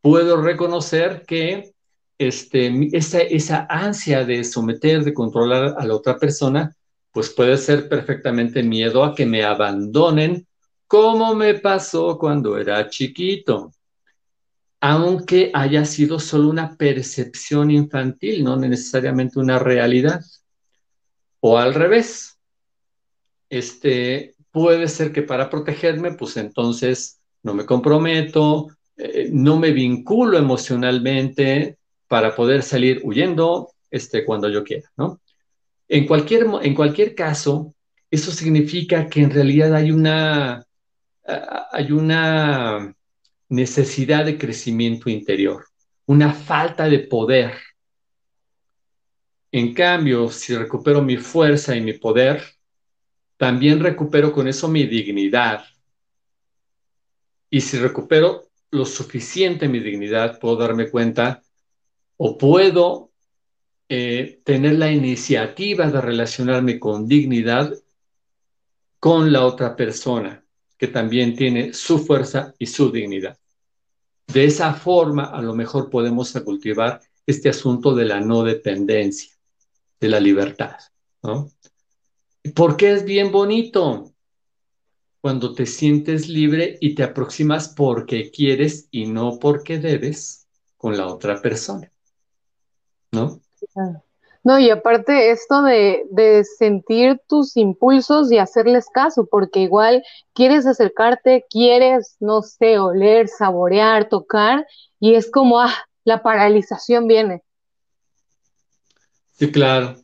puedo 0.01 0.41
reconocer 0.41 1.24
que 1.26 1.74
este, 2.18 2.97
esa, 2.97 3.20
esa 3.20 3.66
ansia 3.70 4.24
de 4.24 4.43
someter, 4.43 5.05
de 5.05 5.14
controlar 5.14 5.76
a 5.78 5.84
la 5.84 5.95
otra 5.95 6.18
persona, 6.18 6.74
pues 7.12 7.30
puede 7.30 7.57
ser 7.57 7.89
perfectamente 7.89 8.62
miedo 8.62 9.05
a 9.05 9.14
que 9.14 9.26
me 9.26 9.45
abandonen, 9.45 10.47
como 10.89 11.34
me 11.34 11.55
pasó 11.55 12.18
cuando 12.18 12.59
era 12.59 12.89
chiquito, 12.89 13.72
aunque 14.80 15.51
haya 15.55 15.84
sido 15.84 16.18
solo 16.18 16.49
una 16.49 16.76
percepción 16.76 17.70
infantil, 17.70 18.43
no 18.43 18.57
necesariamente 18.57 19.39
una 19.39 19.59
realidad. 19.59 20.20
O 21.41 21.59
al 21.59 21.74
revés, 21.74 22.39
este, 23.51 24.34
puede 24.51 24.89
ser 24.89 25.12
que 25.12 25.22
para 25.22 25.51
protegerme, 25.51 26.12
pues 26.12 26.36
entonces 26.36 27.20
no 27.43 27.55
me 27.55 27.66
comprometo, 27.66 28.68
eh, 28.97 29.28
no 29.30 29.59
me 29.59 29.72
vinculo 29.72 30.39
emocionalmente, 30.39 31.78
para 32.09 32.34
poder 32.34 32.62
salir 32.62 33.03
huyendo 33.05 33.70
este, 33.91 34.24
cuando 34.24 34.49
yo 34.49 34.64
quiera, 34.64 34.91
¿no? 34.97 35.20
En 35.89 36.07
cualquier, 36.07 36.47
en 36.62 36.74
cualquier 36.74 37.14
caso, 37.14 37.74
eso 38.11 38.32
significa 38.32 39.09
que 39.09 39.20
en 39.20 39.30
realidad 39.30 39.74
hay 39.74 39.91
una, 39.91 40.66
hay 41.70 41.93
una 41.93 42.95
necesidad 43.49 44.24
de 44.24 44.39
crecimiento 44.39 45.11
interior, 45.11 45.66
una 46.07 46.33
falta 46.33 46.89
de 46.89 47.01
poder. 47.01 47.55
En 49.51 49.74
cambio, 49.74 50.31
si 50.31 50.55
recupero 50.57 51.03
mi 51.03 51.16
fuerza 51.16 51.76
y 51.76 51.81
mi 51.81 51.95
poder, 51.95 52.43
también 53.37 53.81
recupero 53.81 54.33
con 54.33 54.49
eso 54.49 54.68
mi 54.68 54.87
dignidad. 54.87 55.64
Y 57.51 57.61
si 57.61 57.79
recupero 57.79 58.49
lo 58.70 58.85
suficiente 58.85 59.68
mi 59.68 59.81
dignidad, 59.81 60.39
puedo 60.39 60.57
darme 60.57 60.91
cuenta 60.91 61.43
o 62.16 62.37
puedo 62.37 63.12
eh, 63.89 64.41
tener 64.45 64.74
la 64.74 64.91
iniciativa 64.91 65.91
de 65.91 66.01
relacionarme 66.01 66.79
con 66.79 67.07
dignidad 67.07 67.72
con 68.99 69.33
la 69.33 69.47
otra 69.47 69.76
persona, 69.76 70.45
que 70.79 70.89
también 70.89 71.37
tiene 71.37 71.74
su 71.74 71.99
fuerza 71.99 72.55
y 72.59 72.66
su 72.66 72.91
dignidad. 72.91 73.39
De 74.26 74.45
esa 74.45 74.74
forma, 74.74 75.24
a 75.24 75.43
lo 75.43 75.55
mejor 75.55 75.91
podemos 75.91 76.33
cultivar 76.45 77.01
este 77.26 77.49
asunto 77.49 77.95
de 77.95 78.05
la 78.05 78.20
no 78.20 78.45
dependencia, 78.45 79.35
de 80.01 80.09
la 80.09 80.20
libertad, 80.20 80.76
¿no? 81.22 81.51
Porque 82.55 82.93
es 82.93 83.05
bien 83.05 83.31
bonito 83.33 84.14
cuando 85.20 85.53
te 85.53 85.66
sientes 85.66 86.29
libre 86.29 86.79
y 86.81 86.95
te 86.95 87.03
aproximas 87.03 87.68
porque 87.68 88.31
quieres 88.31 88.89
y 88.91 89.07
no 89.07 89.39
porque 89.39 89.79
debes 89.79 90.47
con 90.76 90.97
la 90.97 91.07
otra 91.07 91.43
persona. 91.43 91.91
¿no? 93.12 93.41
No, 94.49 94.59
y 94.59 94.70
aparte 94.70 95.30
esto 95.30 95.61
de, 95.61 96.05
de, 96.11 96.42
sentir 96.42 97.20
tus 97.28 97.55
impulsos 97.55 98.32
y 98.32 98.38
hacerles 98.38 98.86
caso, 98.90 99.28
porque 99.30 99.61
igual 99.61 100.03
quieres 100.32 100.64
acercarte, 100.64 101.44
quieres, 101.51 102.16
no 102.18 102.40
sé, 102.40 102.78
oler, 102.78 103.28
saborear, 103.28 104.09
tocar, 104.09 104.66
y 104.99 105.16
es 105.16 105.30
como, 105.30 105.61
ah, 105.61 105.74
la 106.03 106.22
paralización 106.22 107.07
viene. 107.07 107.42
Sí, 109.34 109.53
claro, 109.53 109.96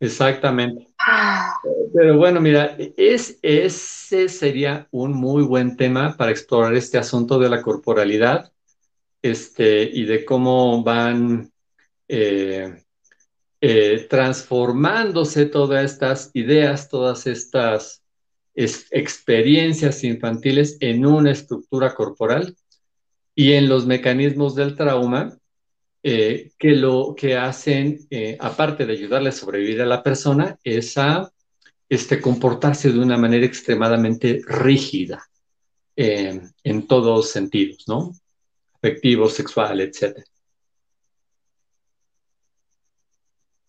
exactamente. 0.00 0.88
Ah. 0.98 1.60
Pero 1.94 2.18
bueno, 2.18 2.40
mira, 2.40 2.76
es, 2.96 3.38
ese 3.40 4.28
sería 4.28 4.88
un 4.90 5.12
muy 5.12 5.44
buen 5.44 5.76
tema 5.76 6.16
para 6.16 6.32
explorar 6.32 6.74
este 6.74 6.98
asunto 6.98 7.38
de 7.38 7.50
la 7.50 7.62
corporalidad 7.62 8.50
este, 9.22 9.84
y 9.84 10.06
de 10.06 10.24
cómo 10.24 10.82
van 10.82 11.52
eh, 12.08 12.82
eh, 13.64 14.08
transformándose 14.10 15.46
todas 15.46 15.84
estas 15.84 16.32
ideas, 16.34 16.88
todas 16.88 17.28
estas 17.28 18.02
experiencias 18.54 20.02
infantiles 20.02 20.76
en 20.80 21.06
una 21.06 21.30
estructura 21.30 21.94
corporal 21.94 22.56
y 23.36 23.52
en 23.52 23.68
los 23.68 23.86
mecanismos 23.86 24.56
del 24.56 24.76
trauma 24.76 25.38
eh, 26.02 26.50
que 26.58 26.72
lo 26.72 27.14
que 27.16 27.36
hacen, 27.36 28.00
aparte 28.40 28.84
de 28.84 28.94
ayudarle 28.94 29.28
a 29.28 29.32
sobrevivir 29.32 29.80
a 29.80 29.86
la 29.86 30.02
persona, 30.02 30.58
es 30.64 30.98
a 30.98 31.32
este, 31.88 32.20
comportarse 32.20 32.92
de 32.92 32.98
una 32.98 33.16
manera 33.16 33.46
extremadamente 33.46 34.42
rígida 34.44 35.22
en 35.94 36.86
todos 36.88 37.30
sentidos, 37.30 37.84
¿no? 37.86 38.12
Afectivo, 38.74 39.28
sexual, 39.28 39.80
etcétera. 39.80 40.26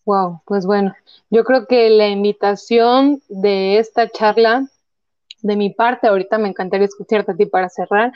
Wow, 0.06 0.42
pues 0.44 0.66
bueno, 0.66 0.94
yo 1.30 1.44
creo 1.44 1.66
que 1.66 1.88
la 1.88 2.08
invitación 2.08 3.22
de 3.28 3.78
esta 3.78 4.08
charla, 4.10 4.68
de 5.40 5.56
mi 5.56 5.70
parte, 5.70 6.06
ahorita 6.06 6.36
me 6.36 6.48
encantaría 6.48 6.86
escucharte 6.86 7.32
a 7.32 7.36
ti 7.36 7.46
para 7.46 7.70
cerrar, 7.70 8.12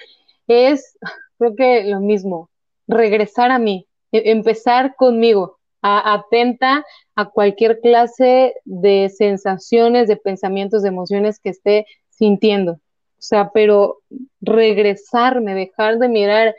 es, 0.47 0.99
creo 1.39 1.57
que 1.57 1.85
lo 1.85 2.01
mismo, 2.01 2.51
regresar 2.87 3.51
a 3.51 3.59
mí, 3.59 3.87
e-, 4.13 4.31
empezar 4.31 4.97
conmigo, 4.97 5.59
atenta 5.81 6.85
a 7.15 7.27
cualquier 7.27 7.81
clase 7.81 8.55
de 8.65 9.11
sensaciones, 9.17 10.09
de 10.09 10.17
pensamientos, 10.17 10.83
de 10.83 10.89
emociones 10.89 11.39
que 11.39 11.51
esté 11.51 11.87
sintiendo. 12.11 12.73
O 12.73 13.21
sea, 13.21 13.51
pero 13.55 13.99
regresarme, 14.41 15.55
dejar 15.55 15.99
de 15.99 16.09
mirar 16.09 16.55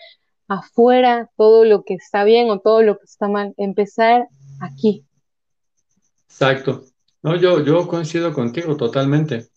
afuera 0.47 1.29
todo 1.37 1.65
lo 1.65 1.83
que 1.83 1.95
está 1.95 2.23
bien 2.23 2.49
o 2.49 2.59
todo 2.59 2.81
lo 2.81 2.97
que 2.97 3.05
está 3.05 3.27
mal, 3.27 3.53
empezar 3.57 4.27
aquí, 4.61 5.05
Exacto. 6.29 6.85
No, 7.23 7.35
yo, 7.35 7.61
yo 7.61 7.85
coincido 7.85 8.33
contigo 8.33 8.77
totalmente. 8.77 9.49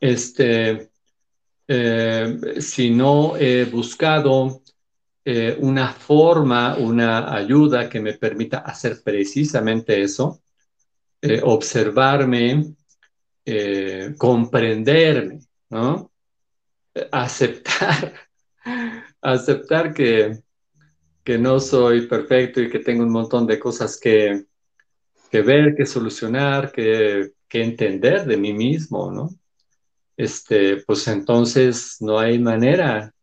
Este, 0.00 0.90
eh, 1.68 2.60
si 2.60 2.90
no 2.90 3.36
he 3.36 3.64
buscado 3.66 4.62
eh, 5.24 5.56
una 5.60 5.92
forma, 5.92 6.76
una 6.78 7.34
ayuda 7.34 7.88
que 7.88 8.00
me 8.00 8.14
permita 8.14 8.58
hacer 8.60 9.02
precisamente 9.04 10.02
eso, 10.02 10.42
eh, 11.22 11.40
observarme, 11.44 12.74
comprenderme, 14.18 15.40
¿no? 15.70 16.10
Aceptar, 17.12 18.14
aceptar 19.22 19.94
que, 19.94 20.42
que 21.24 21.38
no 21.38 21.60
soy 21.60 22.06
perfecto 22.08 22.60
y 22.62 22.70
que 22.70 22.80
tengo 22.80 23.04
un 23.04 23.12
montón 23.12 23.46
de 23.46 23.58
cosas 23.60 23.98
que, 24.00 24.46
que 25.30 25.42
ver, 25.42 25.74
que 25.74 25.86
solucionar, 25.86 26.72
que, 26.72 27.32
entender 27.52 28.26
de 28.26 28.36
mí 28.36 28.52
mismo, 28.52 29.10
¿no? 29.10 29.28
este, 30.20 30.76
pues 30.84 31.08
entonces 31.08 31.96
no 32.00 32.18
hay 32.18 32.38
manera, 32.38 33.14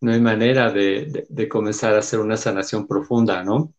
no 0.00 0.12
hay 0.12 0.20
manera 0.20 0.72
de, 0.72 1.26
de, 1.28 1.48
comenzar 1.48 1.94
a 1.94 1.98
hacer 1.98 2.20
una 2.20 2.38
sanación 2.38 2.86
profunda, 2.86 3.44
¿no? 3.44 3.74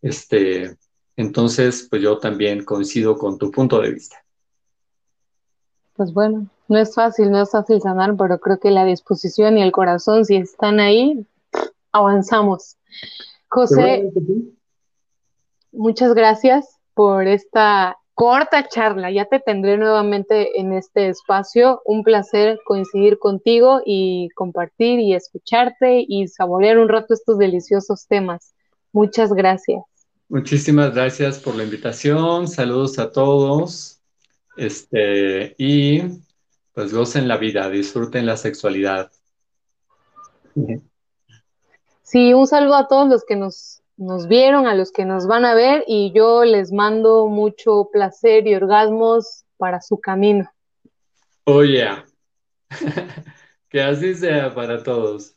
Este, 0.00 0.76
entonces, 1.16 1.86
pues 1.88 2.02
yo 2.02 2.18
también 2.18 2.64
coincido 2.64 3.16
con 3.16 3.38
tu 3.38 3.52
punto 3.52 3.80
de 3.80 3.92
vista. 3.92 4.16
Pues 5.94 6.12
bueno, 6.12 6.48
no 6.66 6.78
es 6.78 6.92
fácil, 6.92 7.30
no 7.30 7.40
es 7.40 7.52
fácil 7.52 7.80
sanar, 7.80 8.16
pero 8.16 8.40
creo 8.40 8.58
que 8.58 8.72
la 8.72 8.84
disposición 8.84 9.56
y 9.56 9.62
el 9.62 9.70
corazón, 9.70 10.24
si 10.24 10.34
están 10.34 10.80
ahí, 10.80 11.24
avanzamos. 11.92 12.78
José, 13.48 14.10
muchas 15.70 16.14
gracias 16.14 16.71
por 16.94 17.26
esta 17.26 17.96
corta 18.14 18.68
charla. 18.68 19.10
Ya 19.10 19.24
te 19.24 19.40
tendré 19.40 19.76
nuevamente 19.78 20.60
en 20.60 20.72
este 20.72 21.08
espacio. 21.08 21.82
Un 21.84 22.02
placer 22.02 22.58
coincidir 22.64 23.18
contigo 23.18 23.80
y 23.84 24.28
compartir 24.34 25.00
y 25.00 25.14
escucharte 25.14 26.04
y 26.06 26.28
saborear 26.28 26.78
un 26.78 26.88
rato 26.88 27.14
estos 27.14 27.38
deliciosos 27.38 28.06
temas. 28.06 28.54
Muchas 28.92 29.32
gracias. 29.32 29.82
Muchísimas 30.28 30.94
gracias 30.94 31.38
por 31.38 31.56
la 31.56 31.64
invitación. 31.64 32.48
Saludos 32.48 32.98
a 32.98 33.10
todos. 33.10 34.00
Este, 34.56 35.54
y 35.58 36.02
pues 36.74 36.92
gocen 36.92 37.28
la 37.28 37.36
vida, 37.36 37.68
disfruten 37.68 38.26
la 38.26 38.36
sexualidad. 38.36 39.10
Sí, 42.02 42.34
un 42.34 42.46
saludo 42.46 42.76
a 42.76 42.88
todos 42.88 43.08
los 43.08 43.24
que 43.24 43.36
nos 43.36 43.81
nos 43.96 44.28
vieron, 44.28 44.66
a 44.66 44.74
los 44.74 44.92
que 44.92 45.04
nos 45.04 45.26
van 45.26 45.44
a 45.44 45.54
ver 45.54 45.84
y 45.86 46.12
yo 46.12 46.44
les 46.44 46.72
mando 46.72 47.26
mucho 47.28 47.88
placer 47.92 48.46
y 48.46 48.54
orgasmos 48.54 49.44
para 49.56 49.80
su 49.80 49.98
camino. 50.00 50.50
Oh, 51.44 51.62
yeah. 51.62 52.04
que 53.68 53.82
así 53.82 54.14
sea 54.14 54.54
para 54.54 54.82
todos. 54.82 55.34